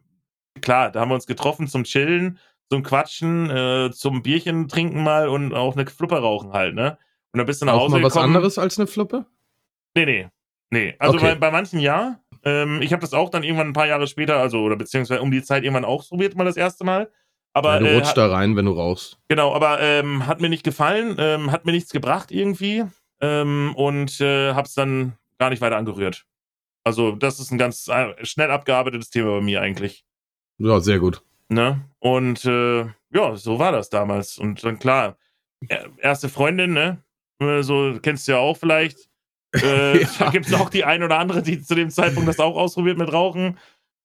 [0.60, 2.38] klar, da haben wir uns getroffen zum Chillen,
[2.70, 6.98] zum Quatschen, äh, zum Bierchen trinken mal und auch eine Flupper rauchen halt, ne?
[7.32, 8.34] Und dann bist du nach Auch Hause mal was gekommen.
[8.36, 9.26] anderes als eine Fluppe?
[9.94, 10.28] Nee, nee.
[10.70, 10.94] Nee.
[10.98, 11.26] Also Okay.
[11.30, 12.20] bei, bei manchen ja.
[12.44, 15.30] Ähm, ich habe das auch dann irgendwann ein paar Jahre später, also oder beziehungsweise um
[15.30, 17.10] die Zeit irgendwann auch probiert, mal das erste Mal.
[17.54, 19.18] Aber ja, du äh, rutschst hat, da rein, wenn du rauchst.
[19.28, 22.84] genau, aber ähm, hat mir nicht gefallen, ähm, hat mir nichts gebracht irgendwie
[23.20, 26.26] ähm, und äh, hab's dann gar nicht weiter angerührt.
[26.84, 30.04] Also das ist ein ganz äh, schnell abgearbeitetes Thema bei mir eigentlich.
[30.58, 31.22] Ja, sehr gut.
[31.48, 31.80] Ne?
[31.98, 32.82] Und äh,
[33.12, 34.38] ja, so war das damals.
[34.38, 35.16] Und dann klar,
[35.68, 37.02] er- erste Freundin, ne?
[37.40, 39.08] Äh, So kennst du ja auch vielleicht.
[39.62, 40.08] Äh, Ja.
[40.18, 42.98] Da gibt es auch die ein oder andere, die zu dem Zeitpunkt das auch ausprobiert
[42.98, 43.56] mit Rauchen.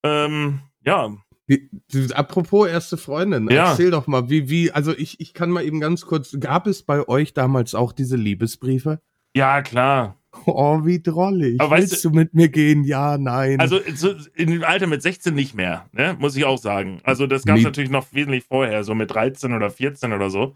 [0.05, 1.13] Ähm, ja,
[1.47, 3.71] du, apropos erste Freundin, Ja.
[3.71, 6.83] erzähl doch mal, wie, wie, also ich, ich kann mal eben ganz kurz, gab es
[6.83, 9.01] bei euch damals auch diese Liebesbriefe?
[9.35, 10.17] ja, klar.
[10.45, 11.59] Oh, wie drollig.
[11.61, 12.83] Aber weißt Willst du mit mir gehen?
[12.83, 13.59] Ja, nein.
[13.59, 16.15] Also so in dem Alter mit 16 nicht mehr, ne?
[16.19, 16.99] muss ich auch sagen.
[17.03, 17.65] Also das gab es Nee.
[17.65, 20.53] natürlich noch wesentlich vorher, so mit 13 oder 14 oder so.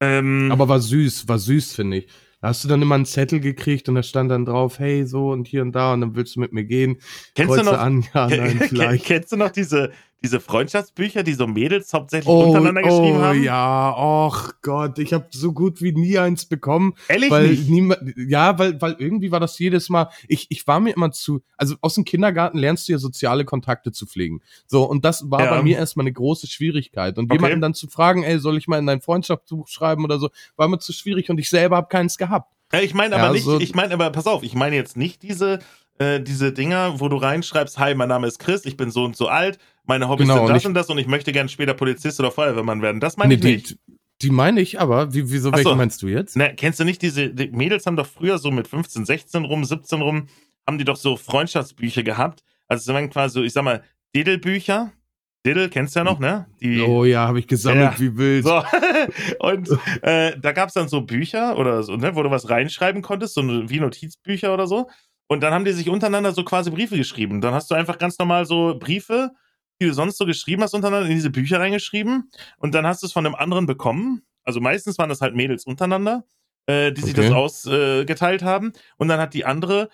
[0.00, 2.06] Ähm, Aber war süß, war süß, finde ich.
[2.40, 5.30] Da hast du dann immer einen Zettel gekriegt und da stand dann drauf, hey, so
[5.30, 6.96] und hier und da und dann willst du mit mir gehen.
[7.36, 9.04] kennst, du Kreuze noch, an, ja, nein, vielleicht.
[9.04, 9.92] Kennst du noch diese,
[10.22, 13.42] diese Freundschaftsbücher, die so Mädels hauptsächlich Oh, untereinander geschrieben oh haben?
[13.42, 17.68] ja, och Gott, ich habe so gut wie nie eins bekommen, Ehrlich weil nicht?
[17.68, 21.42] niemand, ja, weil, weil irgendwie war das jedes Mal, ich, ich war mir immer zu,
[21.56, 24.40] also aus dem Kindergarten lernst du ja soziale Kontakte zu pflegen.
[24.66, 25.50] So, und das war Ja.
[25.50, 27.18] bei mir erstmal eine große Schwierigkeit.
[27.18, 27.34] Und Okay.
[27.34, 30.68] jemanden dann zu fragen, ey, soll ich mal in dein Freundschaftsbuch schreiben oder so, war
[30.68, 32.52] mir zu schwierig und ich selber habe keins gehabt.
[32.72, 34.96] Ja, ich meine aber Ja, nicht, so- ich meine aber, pass auf, ich meine jetzt
[34.96, 35.58] nicht diese,
[35.98, 39.14] äh, diese Dinger, wo du reinschreibst, hi, mein Name ist Chris, ich bin so und
[39.16, 41.48] so alt, meine Hobbys Genau, sind und das ich- und das und ich möchte gern
[41.48, 43.00] später Polizist oder Feuerwehrmann werden.
[43.00, 43.76] Das meine ich die, nicht.
[44.22, 45.74] die meine ich aber, wie, wieso, Ach welche so.
[45.76, 46.36] meinst du jetzt?
[46.36, 49.64] Ne, kennst du nicht diese, die Mädels haben doch früher so mit 15, 16 rum,
[49.64, 50.28] 17 rum,
[50.66, 52.42] haben die doch so Freundschaftsbücher gehabt.
[52.68, 53.82] Also waren quasi so, ich sag mal,
[54.14, 54.92] Diddle-Bücher.
[55.44, 56.46] Diddle, kennst du ja noch, ne?
[56.60, 57.98] Die, Oh ja, habe ich gesammelt, Ja.
[57.98, 58.44] wie wild.
[58.44, 58.62] So,
[59.40, 59.68] und
[60.02, 63.34] äh, da gab es dann so Bücher oder so, ne, wo du was reinschreiben konntest,
[63.34, 64.88] so wie Notizbücher oder so.
[65.26, 67.40] Und dann haben die sich untereinander so quasi Briefe geschrieben.
[67.40, 69.32] Dann hast du einfach ganz normal so Briefe
[69.80, 73.06] die du sonst so geschrieben hast untereinander, in diese Bücher reingeschrieben und dann hast du
[73.06, 74.22] es von einem anderen bekommen.
[74.44, 76.24] Also meistens waren das halt Mädels untereinander,
[76.66, 77.28] äh, die sich Okay.
[77.28, 79.88] das ausgeteilt haben und dann hat die andere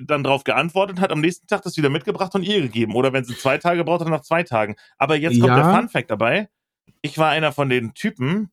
[0.00, 2.94] dann darauf geantwortet, hat am nächsten Tag das wieder mitgebracht und ihr gegeben.
[2.94, 4.74] Oder wenn sie zwei Tage braucht, dann nach zwei Tagen.
[4.98, 5.62] Aber jetzt kommt Ja.
[5.62, 6.48] der Fun Fact dabei.
[7.02, 8.50] Ich war einer von den Typen,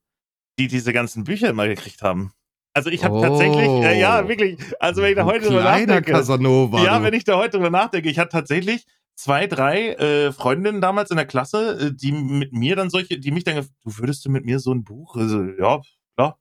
[0.59, 2.33] die diese ganzen Bücher immer gekriegt haben.
[2.75, 3.21] Also ich habe Oh.
[3.21, 6.11] tatsächlich, äh, ja, wirklich, also wenn ich da heute drüber nachdenke.
[6.11, 6.83] Casanova.
[6.83, 8.85] Ja, wenn ich da heute drüber nachdenke, ich hatte tatsächlich
[9.15, 13.31] zwei, drei äh, Freundinnen damals in der Klasse, äh, die mit mir dann solche, die
[13.31, 15.15] mich dann, du würdest du mit mir so ein Buch?
[15.15, 15.81] Also, ja,
[16.17, 16.35] ja,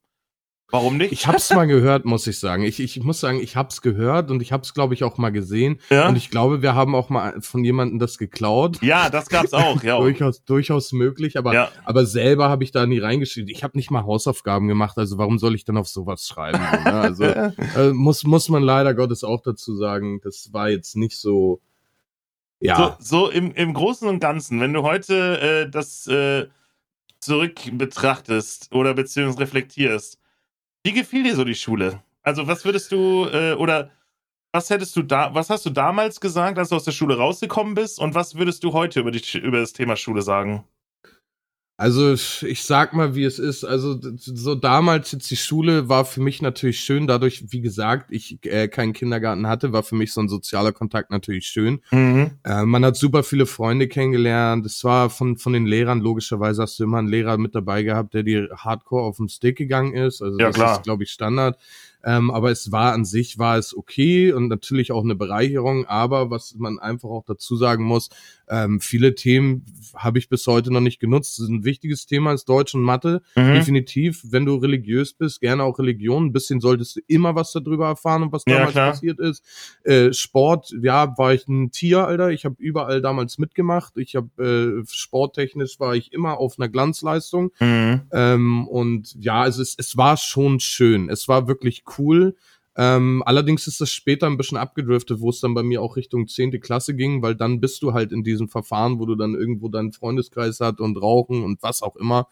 [0.72, 1.12] warum nicht?
[1.12, 2.64] Ich hab's mal gehört, muss ich sagen.
[2.64, 5.78] Ich, ich muss sagen, ich hab's gehört und ich hab's, glaube ich, auch mal gesehen.
[5.90, 6.08] ja?
[6.08, 8.82] Und ich glaube, wir haben auch mal von jemandem das geklaut.
[8.82, 9.98] ja, das gab's auch, ja.
[10.02, 11.70] Durchaus, durchaus möglich, aber, ja.
[11.84, 13.50] aber selber habe ich da nie reingeschrieben.
[13.50, 16.58] Ich habe nicht mal Hausaufgaben gemacht, also warum soll ich dann auf sowas schreiben?
[16.58, 16.92] ne?
[16.92, 17.24] Also
[17.76, 21.60] äh, muss, muss man leider Gottes auch dazu sagen, das war jetzt nicht so.
[22.62, 26.46] Ja, So, so im, im Großen und Ganzen, wenn du heute äh, das äh,
[27.20, 30.18] zurück betrachtest oder beziehungsweise reflektierst,
[30.84, 32.02] wie gefiel dir so die Schule?
[32.22, 33.90] Also was würdest du äh, oder
[34.52, 37.74] was hättest du da, was hast du damals gesagt, als du aus der Schule rausgekommen
[37.74, 40.64] bist und was würdest du heute über, die, über das Thema Schule sagen?
[41.82, 43.64] Also ich sag mal, wie es ist.
[43.64, 47.08] Also so damals jetzt die Schule war für mich natürlich schön.
[47.08, 51.10] Dadurch, wie gesagt, ich äh, keinen Kindergarten hatte, war für mich so ein sozialer Kontakt
[51.10, 51.80] natürlich schön.
[52.44, 54.64] Äh, man hat super viele Freunde kennengelernt.
[54.64, 58.14] Es war von von den Lehrern logischerweise hast du immer einen Lehrer mit dabei gehabt,
[58.14, 60.22] der dir Hardcore auf den Stick gegangen ist.
[60.22, 60.76] Also Ja, das klar.
[60.76, 61.58] ist glaube ich Standard.
[62.04, 65.86] Ähm, aber es war an sich war es okay und natürlich auch eine Bereicherung.
[65.86, 68.08] Aber was man einfach auch dazu sagen muss,
[68.48, 71.38] ähm, viele Themen habe ich bis heute noch nicht genutzt.
[71.38, 73.22] Das ist ein wichtiges Thema ist Deutsch und Mathe.
[73.36, 73.54] Mhm.
[73.54, 76.26] Definitiv, wenn du religiös bist, gerne auch Religion.
[76.26, 78.90] Ein bisschen solltest du immer was darüber erfahren und was Ja, damals klar.
[78.90, 79.42] passiert ist.
[79.84, 82.30] Äh, Sport, ja, war ich ein Tier, Alter.
[82.30, 83.96] Ich habe überall damals mitgemacht.
[83.96, 87.52] Ich habe äh, sporttechnisch war ich immer auf einer Glanzleistung.
[87.60, 88.02] Mhm.
[88.12, 91.08] Ähm, und ja, es, ist, es war schon schön.
[91.08, 92.36] Es war wirklich cool.
[92.74, 96.26] Ähm, allerdings ist das später ein bisschen abgedriftet, wo es dann bei mir auch Richtung
[96.26, 99.68] zehnte Klasse ging, weil dann bist du halt in diesem Verfahren, wo du dann irgendwo
[99.68, 102.28] deinen Freundeskreis hat und Rauchen und was auch immer.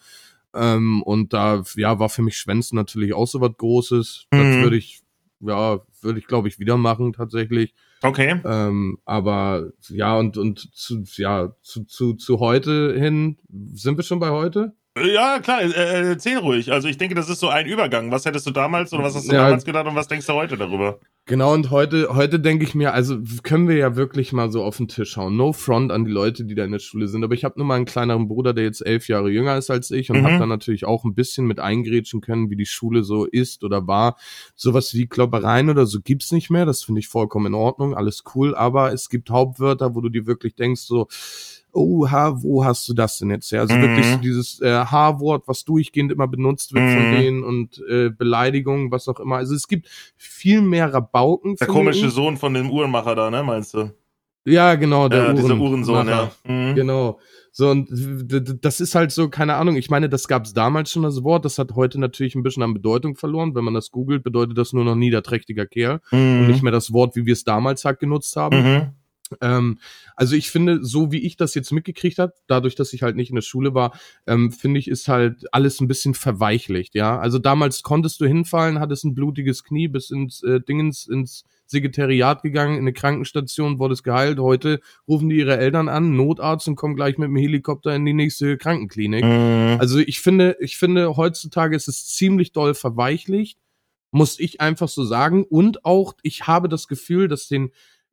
[0.54, 4.26] Ähm, und da, ja, war für mich Schwänzen natürlich auch so was Großes.
[4.30, 4.62] Das Mhm.
[4.62, 5.00] würde ich,
[5.40, 7.74] ja, würde ich, glaube ich, wieder machen, tatsächlich.
[8.02, 8.40] Okay.
[8.44, 13.36] Ähm, aber ja, und, und zu, ja, zu, zu, zu heute hin,
[13.74, 14.74] sind wir schon bei heute?
[14.98, 16.72] Ja, klar, äh, erzähl ruhig.
[16.72, 18.10] Also ich denke, das ist so ein Übergang.
[18.10, 19.44] Was hättest du damals oder was hast du Ja.
[19.44, 20.98] damals gedacht und was denkst du heute darüber?
[21.26, 24.78] Genau, und heute, heute denke ich mir, also können wir ja wirklich mal so auf
[24.78, 25.36] den Tisch hauen.
[25.36, 27.22] No front an die Leute, die da in der Schule sind.
[27.22, 29.92] Aber ich habe nur mal einen kleineren Bruder, der jetzt elf Jahre jünger ist als
[29.92, 30.24] ich und Mhm.
[30.24, 33.86] habe dann natürlich auch ein bisschen mit eingrätschen können, wie die Schule so ist oder
[33.86, 34.16] war.
[34.56, 36.66] Sowas wie Kloppereien oder so gibt's nicht mehr.
[36.66, 38.56] Das finde ich vollkommen in Ordnung, alles cool.
[38.56, 41.06] Aber es gibt Hauptwörter, wo du dir wirklich denkst, so,
[41.72, 43.60] oh, ha, wo hast du das denn jetzt her?
[43.60, 43.82] Also Mhm.
[43.82, 47.12] wirklich so dieses äh, H-Wort, was durchgehend immer benutzt wird von Mhm.
[47.16, 49.36] denen und äh, Beleidigungen, was auch immer.
[49.36, 51.56] Also es gibt viel mehr Rabauken.
[51.56, 52.12] Der komische ich.
[52.12, 53.90] Sohn von dem Uhrenmacher da, ne, meinst du?
[54.46, 56.32] Ja, genau, der ja, dieser Uhren- Uhrensohn, Macher.
[56.46, 56.50] ja.
[56.52, 56.74] Mhm.
[56.74, 57.18] Genau.
[57.52, 57.88] So, und
[58.62, 61.44] das ist halt so, keine Ahnung, ich meine, das gab es damals schon das Wort,
[61.44, 63.54] das hat heute natürlich ein bisschen an Bedeutung verloren.
[63.54, 66.46] Wenn man das googelt, bedeutet das nur noch niederträchtiger Kerl und Mhm.
[66.46, 68.56] nicht mehr das Wort, wie wir es damals halt genutzt haben.
[68.62, 68.82] Mhm.
[69.40, 69.78] Ähm,
[70.16, 73.30] also ich finde, so wie ich das jetzt mitgekriegt habe, dadurch, dass ich halt nicht
[73.30, 77.18] in der Schule war, ähm, finde ich, ist halt alles ein bisschen verweichlicht, ja.
[77.18, 82.42] Also damals konntest du hinfallen, hattest ein blutiges Knie, bis ins äh, Dingens, ins Sekretariat
[82.42, 84.40] gegangen, in eine Krankenstation, wurdest geheilt.
[84.40, 88.12] Heute rufen die ihre Eltern an, Notarzt und kommen gleich mit dem Helikopter in die
[88.12, 89.24] nächste Krankenklinik.
[89.24, 89.76] Mhm.
[89.78, 93.58] Also ich finde, ich finde, heutzutage ist es ziemlich doll verweichlicht,
[94.10, 95.44] muss ich einfach so sagen.
[95.44, 97.70] Und auch, ich habe das Gefühl, dass den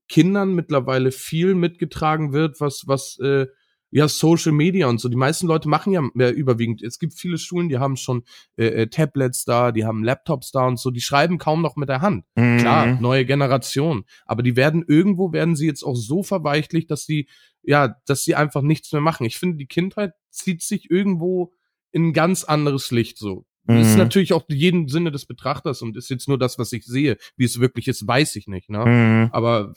[0.08, 3.48] Kindern mittlerweile viel mitgetragen wird, was, was, äh,
[3.90, 5.08] ja, Social Media und so.
[5.08, 6.84] Die meisten Leute machen ja mehr überwiegend.
[6.84, 8.24] Es gibt viele Schulen, die haben schon
[8.58, 10.92] äh, äh, Tablets da, die haben Laptops da und so.
[10.92, 12.26] Die schreiben kaum noch mit der Hand.
[12.36, 12.58] Mhm.
[12.58, 14.04] Klar, neue Generation.
[14.26, 17.30] Aber die werden irgendwo werden sie jetzt auch so verweichlicht, dass sie,
[17.64, 19.26] ja, dass sie einfach nichts mehr machen.
[19.26, 21.54] Ich finde, die Kindheit zieht sich irgendwo
[21.94, 23.46] in ein ganz anderes Licht so.
[23.64, 24.00] Das ist Mhm.
[24.00, 27.18] natürlich auch jeden Sinne des Betrachters und ist jetzt nur das, was ich sehe.
[27.38, 28.86] Wie es wirklich ist, weiß ich nicht, ne?
[28.86, 29.30] Mhm.
[29.32, 29.74] Aber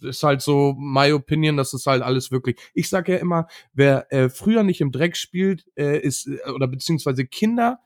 [0.00, 2.56] ist halt so my opinion, dass es halt alles wirklich.
[2.74, 6.66] Ich sage ja immer, wer äh, früher nicht im Dreck spielt, äh, ist äh, oder
[6.68, 7.80] beziehungsweise Kinder,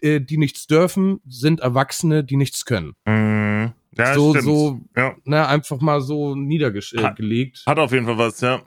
[0.00, 2.94] äh, die nichts dürfen, sind Erwachsene, die nichts können.
[3.06, 3.72] Mhm.
[3.96, 4.44] Ja, so stimmt.
[4.44, 5.16] so Ja.
[5.24, 6.94] ne, einfach mal so niedergelegt.
[7.02, 7.62] Hat- Äh, gelegt.
[7.66, 8.62] Hat auf jeden Fall was, ja.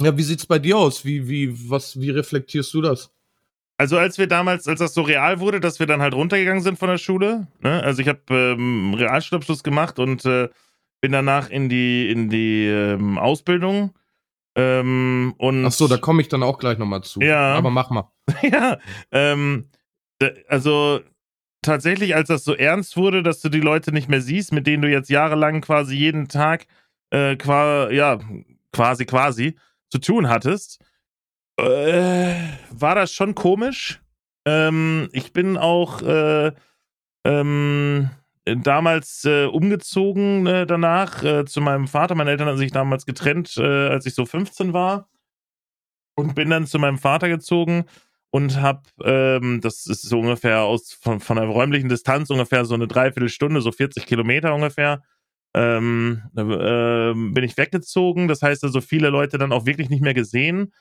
[0.00, 1.04] ja, wie sieht's bei dir aus?
[1.04, 3.10] Wie wie was wie reflektierst du das?
[3.78, 6.78] Also als wir damals, als das so real wurde, dass wir dann halt runtergegangen sind
[6.78, 7.82] von der Schule, ne?
[7.82, 10.48] Also ich habe ähm, Realschulabschluss gemacht und äh,
[11.02, 13.92] bin danach in die in die ähm, Ausbildung
[14.56, 17.20] Ähm, und Ach so, da komme ich dann auch gleich nochmal zu.
[17.20, 17.54] Ja.
[17.54, 18.10] Aber mach mal.
[18.42, 18.78] ja,
[19.10, 19.70] ähm,
[20.48, 21.00] also
[21.62, 24.82] tatsächlich, als das so ernst wurde, dass du die Leute nicht mehr siehst, mit denen
[24.82, 26.66] du jetzt jahrelang quasi jeden Tag
[27.10, 28.18] äh, qua, ja,
[28.72, 29.56] quasi, quasi
[29.90, 30.80] zu tun hattest,
[31.58, 32.34] äh,
[32.70, 34.02] war das schon komisch.
[34.46, 36.52] Ähm, ich bin auch äh,
[37.24, 38.10] ähm,
[38.44, 42.14] damals äh, umgezogen äh, danach äh, zu meinem Vater.
[42.14, 45.08] Meine Eltern haben sich damals getrennt, äh, als ich so 15 war.
[46.14, 47.86] Und bin dann zu meinem Vater gezogen
[48.30, 52.74] und habe, ähm, das ist so ungefähr aus von, von einer räumlichen Distanz ungefähr so
[52.74, 55.02] eine Dreiviertelstunde, so 40 Kilometer ungefähr,
[55.54, 58.28] ähm, ähm, bin ich weggezogen.
[58.28, 60.72] Das heißt also, viele Leute dann auch wirklich nicht mehr gesehen.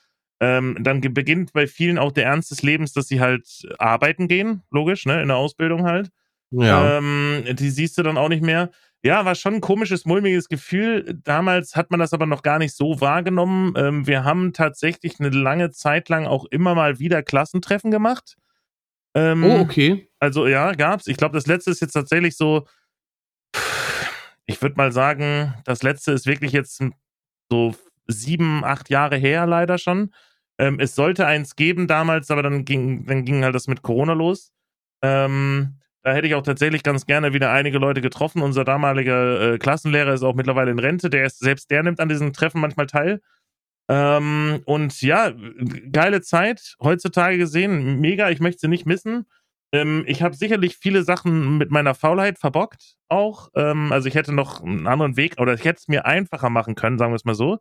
[0.41, 3.45] Ähm, dann beginnt bei vielen auch der Ernst des Lebens, dass sie halt
[3.77, 6.09] arbeiten gehen, logisch, ne, in der Ausbildung halt.
[6.51, 6.97] Ja.
[6.97, 8.69] Ähm, die siehst du dann auch nicht mehr.
[9.03, 11.19] Ja, war schon ein komisches, mulmiges Gefühl.
[11.23, 13.73] Damals hat man das aber noch gar nicht so wahrgenommen.
[13.75, 18.37] Ähm, wir haben tatsächlich eine lange Zeit lang auch immer mal wieder Klassentreffen gemacht.
[19.15, 20.07] Ähm, oh, okay.
[20.19, 21.07] Also ja, gab's.
[21.07, 22.67] Ich glaube, das letzte ist jetzt tatsächlich so.
[24.45, 26.83] Ich würde mal sagen, das letzte ist wirklich jetzt
[27.49, 27.73] so
[28.07, 30.13] sieben, acht Jahre her, leider schon.
[30.59, 34.13] Ähm, es sollte eins geben damals, aber dann ging, dann ging halt das mit Corona
[34.13, 34.51] los.
[35.01, 38.41] Ähm, da hätte ich auch tatsächlich ganz gerne wieder einige Leute getroffen.
[38.41, 41.09] Unser damaliger äh, Klassenlehrer ist auch mittlerweile in Rente.
[41.09, 43.21] Der ist, selbst der nimmt an diesen Treffen manchmal teil.
[43.87, 45.31] Ähm, und ja,
[45.91, 47.99] geile Zeit heutzutage gesehen.
[47.99, 49.25] Mega, ich möchte sie nicht missen.
[49.73, 53.49] Ähm, ich habe sicherlich viele Sachen mit meiner Faulheit verbockt auch.
[53.55, 56.75] Ähm, also ich hätte noch einen anderen Weg oder ich hätte es mir einfacher machen
[56.75, 57.59] können, sagen wir es mal so.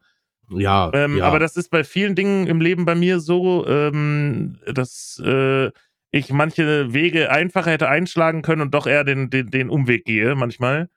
[0.53, 1.25] Ja, Ähm, ja.
[1.25, 5.71] Aber das ist bei vielen Dingen im Leben bei mir so, ähm, dass äh,
[6.11, 10.35] ich manche Wege einfacher hätte einschlagen können und doch eher den, den, den Umweg gehe
[10.35, 10.89] manchmal.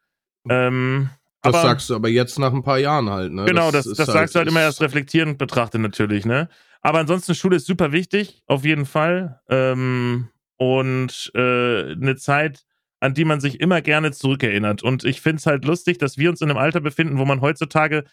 [0.49, 1.09] Ähm,
[1.41, 3.45] das aber, sagst du aber jetzt nach ein paar Jahren halt, ne?
[3.45, 6.49] Genau, das, ist das sagst du halt immer erst reflektierend betrachtet natürlich, ne?
[6.81, 9.39] Aber ansonsten, Schule ist super wichtig, auf jeden Fall.
[9.49, 12.65] Ähm, und äh, eine Zeit,
[12.99, 14.83] an die man sich immer gerne zurückerinnert.
[14.83, 17.41] Und ich finde es halt lustig, dass wir uns in einem Alter befinden, wo man
[17.41, 18.05] heutzutage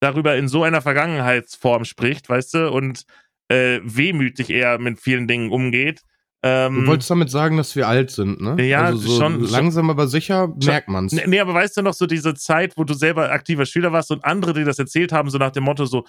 [0.00, 3.04] darüber in so einer Vergangenheitsform spricht, weißt du, und
[3.48, 6.02] äh, wehmütig eher mit vielen Dingen umgeht.
[6.46, 8.62] Ähm, Du wolltest damit sagen, dass wir alt sind, ne?
[8.64, 11.12] Ja, also so schon- langsam aber sicher merkt man's.
[11.12, 14.10] Nee, nee, aber weißt du noch so diese Zeit, wo du selber aktiver Schüler warst
[14.10, 16.06] und andere, die das erzählt haben, so nach dem Motto so,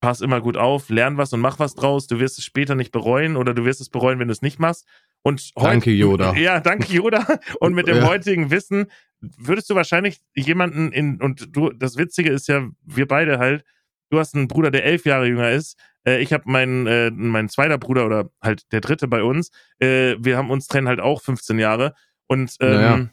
[0.00, 2.92] pass immer gut auf, lern was und mach was draus, du wirst es später nicht
[2.92, 4.86] bereuen oder du wirst es bereuen, wenn du es nicht machst.
[5.22, 6.32] Und Danke, Yoda.
[6.36, 7.26] Ja, danke, Yoda.
[7.60, 8.06] Und mit dem Ja.
[8.06, 8.86] heutigen Wissen
[9.20, 13.64] würdest du wahrscheinlich jemanden in, und du, das Witzige ist ja, wir beide halt,
[14.10, 15.76] du hast einen Bruder, der elf Jahre jünger ist.
[16.08, 19.50] Äh, ich habe meinen, äh, mein zweiter Bruder oder halt der dritte bei uns.
[19.78, 21.94] Äh, wir haben uns trennen halt auch 15 Jahre.
[22.26, 23.08] Und ähm, Naja.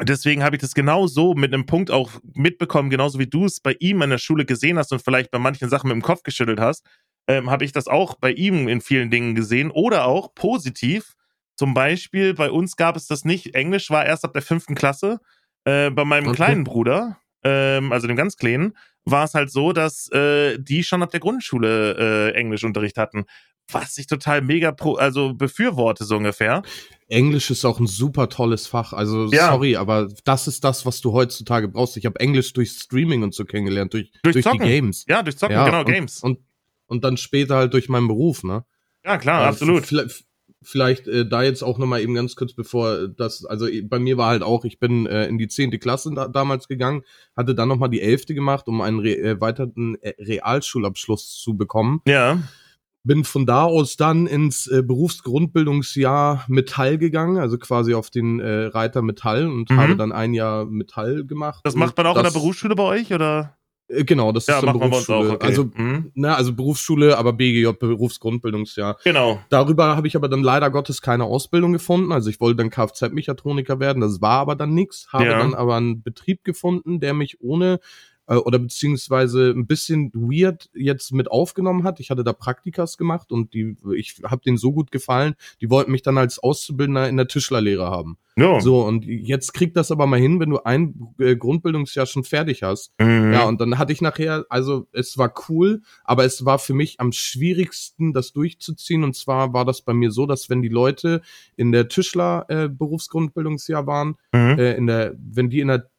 [0.00, 3.60] Deswegen habe ich das genau so mit einem Punkt auch mitbekommen, genauso wie du es
[3.60, 6.22] bei ihm an der Schule gesehen hast und vielleicht bei manchen Sachen mit dem Kopf
[6.24, 6.84] geschüttelt hast,
[7.28, 11.12] ähm, habe ich das auch bei ihm in vielen Dingen gesehen oder auch positiv.
[11.56, 13.54] Zum Beispiel bei uns gab es das nicht.
[13.54, 15.20] Englisch war erst ab der fünften Klasse.
[15.64, 16.36] Äh, bei meinem Okay.
[16.36, 21.02] kleinen Bruder, ähm, also dem ganz kleinen, war es halt so, dass äh, die schon
[21.02, 23.24] ab der Grundschule äh, Englischunterricht hatten.
[23.70, 26.62] Was ich total mega pro, also befürworte, so ungefähr.
[27.08, 28.92] Englisch ist auch ein super tolles Fach.
[28.92, 29.48] Also Ja.
[29.48, 31.96] sorry, aber das ist das, was du heutzutage brauchst.
[31.96, 34.58] Ich habe Englisch durch Streaming und so kennengelernt, durch, Durch durch, die.
[34.58, 35.04] Games.
[35.08, 36.20] Ja, durch Zocken, Ja, genau, und, Games.
[36.22, 36.38] Und,
[36.86, 38.64] und dann später halt durch meinen Beruf, ne?
[39.04, 39.86] ja, klar, Äh, absolut.
[39.86, 40.24] Vielleicht,
[40.62, 44.16] vielleicht äh, da jetzt auch nochmal eben ganz kurz bevor das, also äh, bei mir
[44.16, 47.02] war halt auch, ich bin äh, in die zehnte Klasse da, damals gegangen,
[47.36, 52.00] hatte dann nochmal die elfte gemacht, um einen re äh, weiteren äh, Realschulabschluss zu bekommen.
[52.06, 52.38] Ja.
[53.04, 58.66] Bin von da aus dann ins äh, Berufsgrundbildungsjahr Metall gegangen, also quasi auf den äh,
[58.66, 59.76] Reiter Metall und Mhm.
[59.76, 61.60] habe dann ein Jahr Metall gemacht.
[61.64, 63.56] Das macht man auch in der das- Berufsschule bei euch, oder?
[63.88, 65.18] Äh, genau, das Ja, ist dann Berufsschule.
[65.30, 65.46] auch, okay.
[65.46, 66.10] Also, Mhm.
[66.14, 68.98] na, also Berufsschule, aber BGJ, Berufsgrundbildungsjahr.
[69.04, 69.40] Genau.
[69.50, 72.12] Darüber habe ich aber dann leider Gottes keine Ausbildung gefunden.
[72.12, 75.08] Also ich wollte dann Kfz-Mechatroniker werden, das war aber dann nix.
[75.12, 75.38] Habe Ja.
[75.38, 77.80] dann aber einen Betrieb gefunden, der mich ohne
[78.26, 82.00] äh, oder beziehungsweise ein bisschen weird jetzt mit aufgenommen hat.
[82.00, 85.92] Ich hatte da Praktikas gemacht und die, ich habe denen so gut gefallen, die wollten
[85.92, 88.16] mich dann als Auszubildender in der Tischlerlehre haben.
[88.34, 88.60] No.
[88.60, 92.62] So, und jetzt kriegt das aber mal hin, wenn du ein äh, Grundbildungsjahr schon fertig
[92.62, 92.92] hast.
[92.98, 93.30] Mhm.
[93.32, 96.98] Ja, und dann hatte ich nachher, also es war cool, aber es war für mich
[96.98, 99.04] am schwierigsten, das durchzuziehen.
[99.04, 101.20] Und zwar war das bei mir so, dass wenn die Leute
[101.56, 104.58] in der Tischler äh, Berufsgrundbildungsjahr waren, Mhm.
[104.58, 105.90] äh, in der, wenn die in der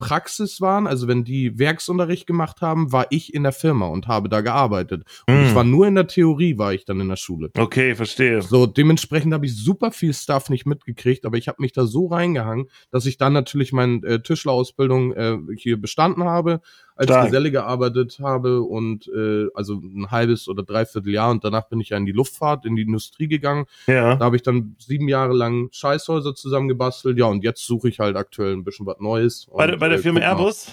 [0.00, 4.28] Praxis waren, also wenn die Werksunterricht gemacht haben, war ich in der Firma und habe
[4.28, 5.04] da gearbeitet.
[5.28, 5.42] Und Mhm.
[5.46, 7.50] ich war nur in der Theorie, war ich dann in der Schule.
[7.56, 8.42] Okay, verstehe.
[8.42, 12.06] So, dementsprechend habe ich super viel Stuff nicht mitgekriegt, aber ich habe mich da so
[12.06, 16.60] reingehangen, dass ich dann natürlich meine äh, Tischlerausbildung äh, hier bestanden habe,
[17.00, 17.26] als Stark.
[17.26, 21.88] Geselle gearbeitet habe und äh, also ein halbes oder dreiviertel Jahr und danach bin ich
[21.88, 23.64] ja in die Luftfahrt, in die Industrie gegangen.
[23.86, 24.16] Ja.
[24.16, 28.16] Da habe ich dann sieben Jahre lang Scheißhäuser zusammengebastelt, ja, und jetzt suche ich halt
[28.16, 29.46] aktuell ein bisschen was Neues.
[29.52, 30.20] Bei, und, der- bei der äh, Firma.
[30.20, 30.72] Airbus?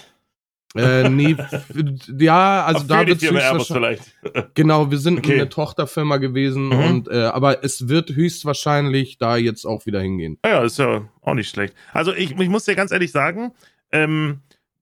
[0.76, 1.34] Äh, nee,
[2.18, 4.12] ja, also Ach, da wird vielleicht.
[4.54, 5.34] Genau, wir sind Okay.
[5.36, 6.84] eine Tochterfirma gewesen Mhm.
[6.84, 10.38] und äh, aber es wird höchstwahrscheinlich da jetzt auch wieder hingehen.
[10.44, 11.74] Ja, ja, ist ja auch nicht schlecht.
[11.94, 13.52] Also ich, ich muss dir ganz ehrlich sagen,
[13.92, 14.40] ähm,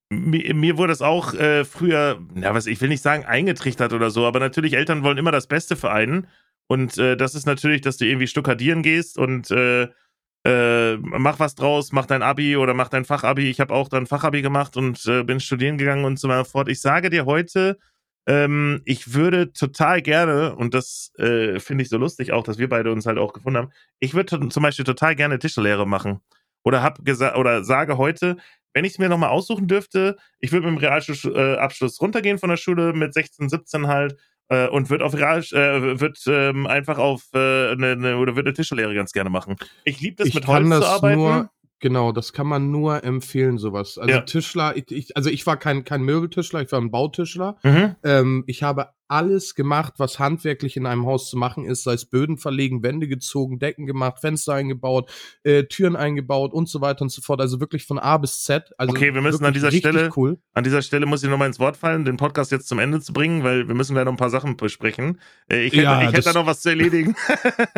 [0.09, 4.09] mir, mir wurde es auch äh, früher, ja, was ich will nicht sagen, eingetrichtert oder
[4.09, 6.27] so, aber natürlich Eltern wollen immer das Beste für einen.
[6.67, 9.87] Und äh, das ist natürlich, dass du irgendwie stuckadieren gehst und äh,
[10.45, 13.49] äh, mach was draus, mach dein Abi oder mach dein Fachabi.
[13.49, 16.69] Ich habe auch dann Fachabi gemacht und äh, bin studieren gegangen und so weiter fort.
[16.69, 17.77] Ich sage dir heute,
[18.27, 22.69] ähm, ich würde total gerne, und das äh, finde ich so lustig auch, dass wir
[22.69, 26.19] beide uns halt auch gefunden haben, ich würde zum Beispiel total gerne Tischlehre machen.
[26.63, 28.35] Oder hab gesagt oder sage heute,
[28.77, 32.49] wenn ich es mir nochmal aussuchen dürfte, ich würde mit dem Realschulabschluss äh, runtergehen von
[32.49, 34.15] der Schule mit 16, 17 halt
[34.49, 38.49] äh, und würde auf Real, äh, wird ähm, einfach auf äh, eine, eine oder würde
[38.49, 39.55] eine Tischlehre ganz gerne machen.
[39.83, 41.19] Ich liebe das ich mit kann Holz das zu arbeiten.
[41.19, 41.49] nur,
[41.79, 43.97] genau, das kann man nur empfehlen, sowas.
[43.97, 44.21] Also Ja.
[44.21, 47.57] Tischler, ich, ich, also ich war kein, kein Möbeltischler, ich war ein Bautischler.
[47.63, 47.95] mhm.
[48.03, 52.05] Ähm, ich habe alles gemacht, was handwerklich in einem Haus zu machen ist, sei es
[52.05, 55.09] Böden verlegen, Wände gezogen, Decken gemacht, Fenster eingebaut,
[55.43, 57.39] äh, Türen eingebaut und so weiter und so fort.
[57.41, 58.71] Also wirklich von A bis Z.
[58.77, 60.37] Also Okay, wir müssen an dieser Stelle- cool.
[60.53, 63.13] An dieser Stelle muss ich nochmal ins Wort fallen, den Podcast jetzt zum Ende zu
[63.13, 65.19] bringen, weil wir müssen gleich noch ein paar Sachen besprechen.
[65.51, 67.15] Äh, ich hätte, Ja, ich hätte da noch was zu erledigen.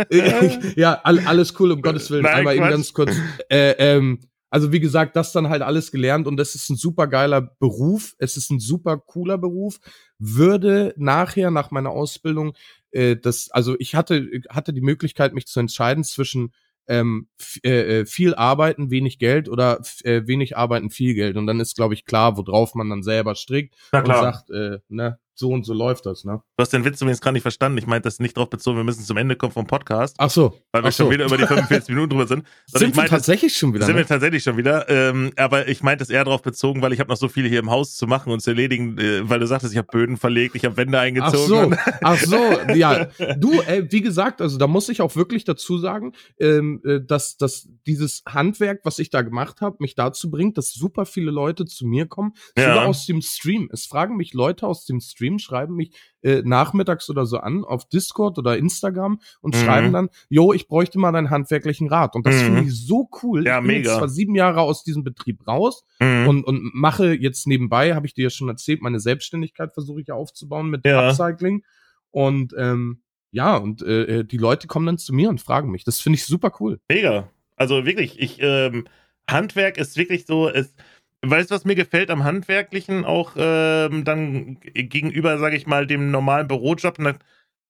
[0.75, 2.23] ja, all, alles cool, um Gottes Willen.
[2.23, 2.71] Nein, Aber eben Quatsch.
[2.71, 3.15] ganz kurz.
[3.49, 4.19] Äh, ähm,
[4.49, 8.15] also wie gesagt, das dann halt alles gelernt und das ist ein super geiler Beruf.
[8.17, 9.79] Es ist ein super cooler Beruf.
[10.17, 12.53] Würde nachher nach meiner Ausbildung
[12.91, 16.53] äh, das, also ich hatte hatte die Möglichkeit, mich zu entscheiden zwischen
[16.87, 17.27] ähm,
[17.63, 21.37] äh, äh, viel arbeiten, wenig Geld oder äh, wenig arbeiten, viel Geld.
[21.37, 24.79] Und dann ist, glaube ich, klar, worauf man dann selber strickt Na und sagt, äh,
[24.89, 26.41] ne, so und so läuft das, ne?
[26.57, 27.77] Du hast den Witz übrigens gerade nicht verstanden.
[27.77, 30.59] Ich meinte das nicht drauf bezogen, wir müssen zum Ende kommen vom Podcast, Ach so.
[30.71, 31.03] weil wir ach so.
[31.05, 32.45] schon wieder über die 45 Minuten drüber sind.
[32.67, 33.85] Sondern Sind ich wir meinte, tatsächlich schon wieder?
[33.85, 34.01] sind ne?
[34.01, 34.87] wir tatsächlich schon wieder.
[34.89, 37.59] Ähm, aber ich meinte es eher darauf bezogen, weil ich habe noch so viele hier
[37.59, 40.55] im Haus zu machen und zu erledigen, äh, weil du sagtest, ich habe Böden verlegt,
[40.55, 41.47] ich habe Wände Ach eingezogen.
[41.47, 42.37] so, und- ach so,
[42.75, 43.05] ja.
[43.37, 47.37] Du, äh, wie gesagt, also da muss ich auch wirklich dazu sagen, ähm, äh, dass,
[47.37, 51.65] dass dieses Handwerk, was ich da gemacht habe, mich dazu bringt, dass super viele Leute
[51.65, 52.73] zu mir kommen, Ja.
[52.73, 53.69] sogar aus dem Stream.
[53.71, 55.91] Es fragen mich Leute aus dem Stream, schreiben mich
[56.23, 59.59] äh, nachmittags oder so an auf Discord oder Instagram und Mhm.
[59.59, 62.15] schreiben dann, yo, ich bräuchte mal deinen handwerklichen Rat.
[62.15, 62.45] Und das Mhm.
[62.45, 63.45] finde ich so cool.
[63.45, 63.89] Ja, ich bin mega.
[63.89, 66.27] jetzt zwar sieben Jahre aus diesem Betrieb raus, Mhm.
[66.27, 70.07] und, und mache jetzt nebenbei, habe ich dir ja schon erzählt, meine Selbstständigkeit versuche ich
[70.07, 71.09] ja aufzubauen mit Ja.
[71.09, 71.63] Upcycling.
[72.11, 73.01] Und ähm,
[73.31, 75.83] ja, und äh, die Leute kommen dann zu mir und fragen mich.
[75.83, 76.79] Das finde ich super cool.
[76.89, 77.29] Mega.
[77.55, 78.85] Also wirklich, ich, ähm,
[79.29, 80.73] Handwerk ist wirklich so, es,
[81.21, 86.11] weißt du, was mir gefällt am Handwerklichen auch ähm, dann gegenüber, sage ich mal, dem
[86.11, 86.99] normalen Bürojob?
[86.99, 87.15] Na,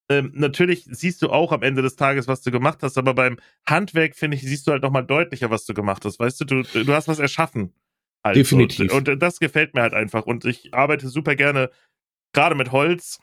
[0.09, 3.37] ähm, natürlich siehst du auch am Ende des Tages, was du gemacht hast, aber beim
[3.67, 6.19] Handwerk, finde ich, siehst du halt nochmal deutlicher, was du gemacht hast.
[6.19, 7.73] Weißt du, du, du hast was erschaffen.
[8.23, 8.35] Halt.
[8.35, 8.91] Definitiv.
[8.91, 10.25] Und, und das gefällt mir halt einfach.
[10.25, 11.69] Und ich arbeite super gerne,
[12.33, 13.19] gerade mit Holz.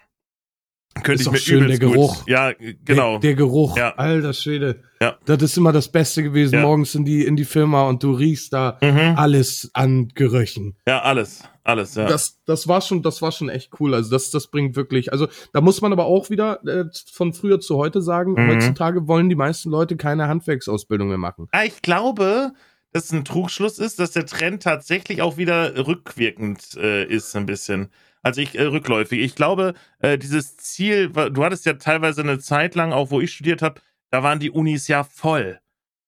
[1.03, 2.27] Könnte Ist ich mir schön, übelst der gut- Geruch.
[2.27, 2.53] Ja,
[2.85, 3.13] genau.
[3.13, 3.95] Der, der Geruch, Ja.
[3.97, 4.83] alter Schwede.
[5.01, 5.17] Ja.
[5.27, 6.63] Das ist immer das Beste gewesen, Ja.
[6.63, 9.15] morgens in die, in die Firma und du riechst da mhm.
[9.17, 10.77] alles an Gerüchen.
[10.89, 11.45] Ja, alles.
[11.65, 12.07] Alles, ja.
[12.07, 13.93] Das, das war schon, das war schon echt cool.
[13.95, 15.13] Also das, das bringt wirklich.
[15.13, 18.49] Also da muss man aber auch wieder äh, von früher zu heute sagen: Mhm.
[18.51, 21.49] Heutzutage wollen die meisten Leute keine Handwerksausbildung mehr machen.
[21.51, 22.53] Ah, ich glaube,
[22.93, 27.47] dass es ein Trugschluss ist, dass der Trend tatsächlich auch wieder rückwirkend äh, ist, ein
[27.47, 27.89] bisschen.
[28.27, 29.21] Also ich äh, rückläufig.
[29.21, 33.33] Ich glaube, äh, dieses Ziel, du hattest ja teilweise eine Zeit lang, auch wo ich
[33.33, 35.61] studiert habe, da waren die Unis ja voll.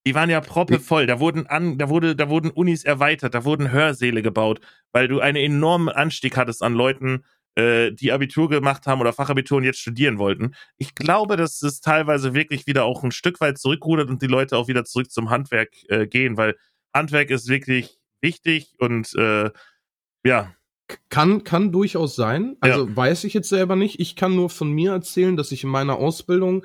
[0.04, 1.06] Die waren ja proppe voll.
[1.06, 4.58] Da wurden an, da wurde, da wurden Unis erweitert, da wurden Hörsäle gebaut,
[4.90, 9.58] weil du einen enormen Anstieg hattest an Leuten, äh, die Abitur gemacht haben oder Fachabitur
[9.58, 10.56] und jetzt studieren wollten.
[10.76, 14.56] Ich glaube, dass es teilweise wirklich wieder auch ein Stück weit zurückrudert und die Leute
[14.56, 16.56] auch wieder zurück zum Handwerk äh, gehen, weil
[16.92, 19.50] Handwerk ist wirklich wichtig und äh,
[20.24, 20.52] ja,
[21.10, 22.56] Kann, kann durchaus sein.
[22.60, 24.00] Also weiß ich jetzt selber nicht.
[24.00, 26.64] Ich kann nur von mir erzählen, dass ich in meiner Ausbildung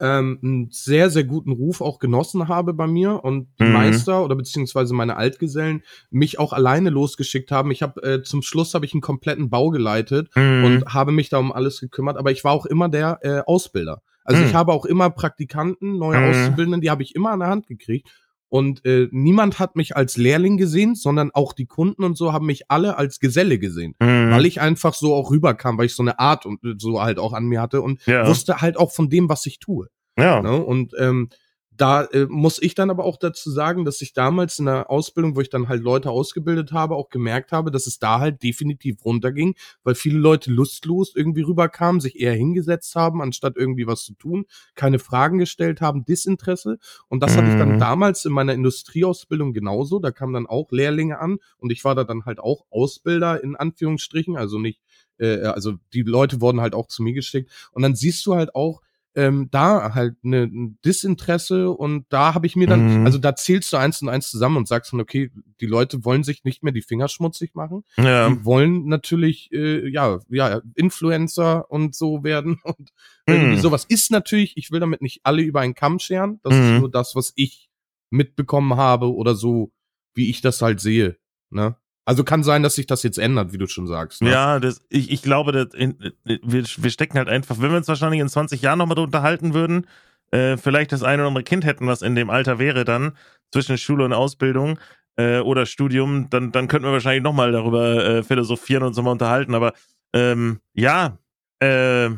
[0.00, 3.72] ähm, einen sehr, sehr guten Ruf auch genossen habe bei mir und die Mhm.
[3.72, 7.70] Meister oder beziehungsweise meine Altgesellen mich auch alleine losgeschickt haben.
[7.70, 10.64] Ich habe äh, zum Schluss habe ich einen kompletten Bau geleitet Mhm.
[10.64, 14.02] und habe mich da um alles gekümmert, aber ich war auch immer der äh, Ausbilder.
[14.24, 14.48] Also Mhm.
[14.48, 16.24] ich habe auch immer Praktikanten, neue Mhm.
[16.24, 18.08] Auszubildenden, die habe ich immer an der Hand gekriegt.
[18.52, 22.44] Und äh, niemand hat mich als Lehrling gesehen, sondern auch die Kunden und so haben
[22.44, 23.94] mich alle als Geselle gesehen.
[23.98, 24.30] Mhm.
[24.30, 27.18] Weil ich einfach so auch rüberkam, weil ich so eine Art und äh, so halt
[27.18, 28.28] auch an mir hatte und ja.
[28.28, 29.88] wusste halt auch von dem, was ich tue.
[30.18, 30.42] ja.
[30.42, 30.62] Ne?
[30.62, 31.30] Und ähm,
[31.76, 35.36] da äh, muss ich dann aber auch dazu sagen, dass ich damals in der Ausbildung,
[35.36, 39.04] wo ich dann halt Leute ausgebildet habe, auch gemerkt habe, dass es da halt definitiv
[39.04, 44.14] runterging, weil viele Leute lustlos irgendwie rüberkamen, sich eher hingesetzt haben, anstatt irgendwie was zu
[44.14, 44.44] tun,
[44.74, 46.78] keine Fragen gestellt haben, Disinteresse.
[47.08, 47.36] Und das mhm.
[47.38, 47.80] hatte ich dann mhm.
[47.80, 49.98] damals in meiner Industrieausbildung genauso.
[49.98, 53.56] Da kamen dann auch Lehrlinge an und ich war da dann halt auch Ausbilder in
[53.56, 54.80] Anführungsstrichen, also nicht,
[55.18, 57.50] äh, also die Leute wurden halt auch zu mir geschickt.
[57.72, 58.82] Und dann siehst du halt auch,
[59.14, 63.06] ähm, da halt eine, ein Disinteresse und da habe ich mir dann, mhm.
[63.06, 66.24] also da zählst du eins und eins zusammen und sagst dann, okay, die Leute wollen
[66.24, 67.84] sich nicht mehr die Finger schmutzig machen.
[67.96, 68.30] Ja.
[68.30, 72.90] Die wollen natürlich, äh, ja, ja, Influencer und so werden und
[73.26, 73.60] irgendwie mhm.
[73.60, 76.60] sowas ist natürlich, ich will damit nicht alle über einen Kamm scheren, das mhm.
[76.60, 77.68] ist nur das, was ich
[78.10, 79.72] mitbekommen habe oder so,
[80.14, 81.16] wie ich das halt sehe,
[81.50, 81.76] ne?
[82.04, 84.22] Also kann sein, dass sich das jetzt ändert, wie du schon sagst.
[84.22, 84.30] Ne?
[84.30, 87.88] Ja, das, ich, ich glaube, das in, wir, wir stecken halt einfach, wenn wir uns
[87.88, 89.86] wahrscheinlich in 20 Jahren nochmal unterhalten würden,
[90.32, 93.12] äh, vielleicht das eine oder andere Kind hätten, was in dem Alter wäre dann,
[93.52, 94.80] zwischen Schule und Ausbildung
[95.16, 99.10] äh, oder Studium, dann, dann könnten wir wahrscheinlich nochmal darüber äh, philosophieren und uns mal
[99.10, 99.54] unterhalten.
[99.54, 99.72] Aber
[100.12, 101.18] ähm, ja,
[101.60, 102.10] äh,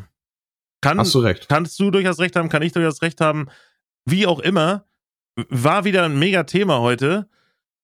[0.81, 1.49] kann, Hast du recht.
[1.49, 3.49] kannst du durchaus recht haben, kann ich durchaus recht haben.
[4.07, 4.85] Wie auch immer,
[5.49, 7.29] war wieder ein mega Thema heute.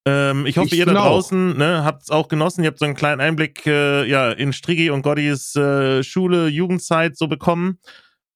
[0.06, 2.62] Ähm, ich hoffe, ich ihr da draußen ne, habt es auch genossen.
[2.64, 7.16] Ihr habt so einen kleinen Einblick äh, ja, in Strigi und Gottis äh, Schule, Jugendzeit
[7.16, 7.78] so bekommen.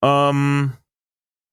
[0.02, 0.74] Ähm,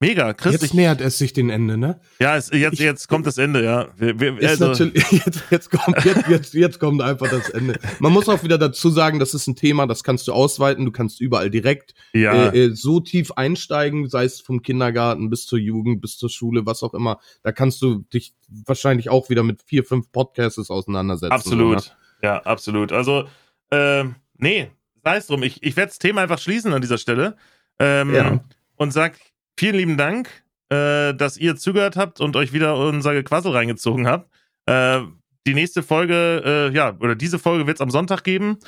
[0.02, 0.52] mega, Chris.
[0.52, 2.00] Jetzt ich, nähert es sich dem Ende, ne?
[2.20, 3.88] Ja, es, jetzt, ich, jetzt kommt das Ende, ja.
[3.96, 4.72] Wir, wir, also.
[4.84, 7.78] jetzt, jetzt, kommt, jetzt, jetzt, jetzt kommt einfach das Ende.
[8.00, 10.92] Man muss auch wieder dazu sagen, das ist ein Thema, das kannst du ausweiten, du
[10.92, 12.50] kannst überall direkt ja.
[12.50, 16.66] äh, äh so tief einsteigen, sei es vom Kindergarten bis zur Jugend, bis zur Schule,
[16.66, 17.20] was auch immer.
[17.42, 18.34] Da kannst du dich
[18.66, 21.32] wahrscheinlich auch wieder mit vier, fünf Podcasts auseinandersetzen.
[21.32, 21.76] Absolut.
[21.76, 21.84] Oder?
[22.22, 22.92] Ja, absolut.
[22.92, 23.24] Also,
[23.70, 24.04] äh,
[24.36, 24.70] nee,
[25.04, 25.42] sei es drum.
[25.42, 27.36] Ich, ich werde das Thema einfach schließen an dieser Stelle.
[27.78, 28.44] Ähm, ja.
[28.76, 29.16] Und sag
[29.58, 30.28] vielen lieben Dank,
[30.68, 34.30] äh, dass ihr zugehört habt und euch wieder unser Gequassel reingezogen habt.
[34.66, 35.00] Äh,
[35.46, 38.58] die nächste Folge, äh, ja, oder diese Folge wird es am Sonntag geben.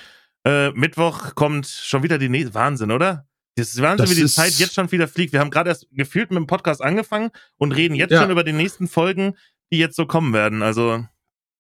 [0.45, 2.55] Äh, Mittwoch kommt schon wieder die nächste.
[2.55, 3.27] Wahnsinn, oder?
[3.57, 5.33] Das ist Wahnsinn, das wie die Zeit jetzt schon wieder fliegt.
[5.33, 8.23] Wir haben gerade erst gefühlt mit dem Podcast angefangen und reden jetzt ja.
[8.23, 9.37] schon über die nächsten Folgen,
[9.73, 10.63] die jetzt so kommen werden.
[10.63, 11.07] Also.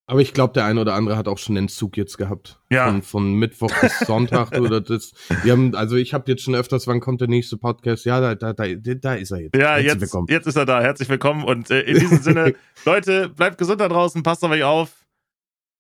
[0.07, 2.61] Aber ich glaube, der eine oder andere hat auch schon den Zug jetzt gehabt.
[2.71, 2.87] Ja.
[2.89, 5.13] Von, von Mittwoch bis Sonntag oder das.
[5.43, 8.05] Wir haben, also ich habe jetzt schon öfters, wann kommt der nächste Podcast?
[8.05, 9.57] Ja, da, da, da, da ist er jetzt.
[9.57, 10.27] Ja, Herzlich jetzt, willkommen.
[10.29, 10.83] jetzt ist er da.
[10.83, 11.45] Herzlich willkommen.
[11.45, 15.07] Und äh, in diesem Sinne, Leute, bleibt gesund da draußen, passt auf euch auf.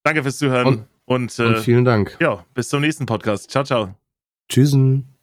[0.04, 0.66] Danke fürs Zuhören.
[0.66, 2.16] Und, und, äh, und vielen Dank.
[2.20, 3.50] Ja, bis zum nächsten Podcast.
[3.50, 3.94] Ciao, ciao.
[4.48, 5.13] Tschüssen.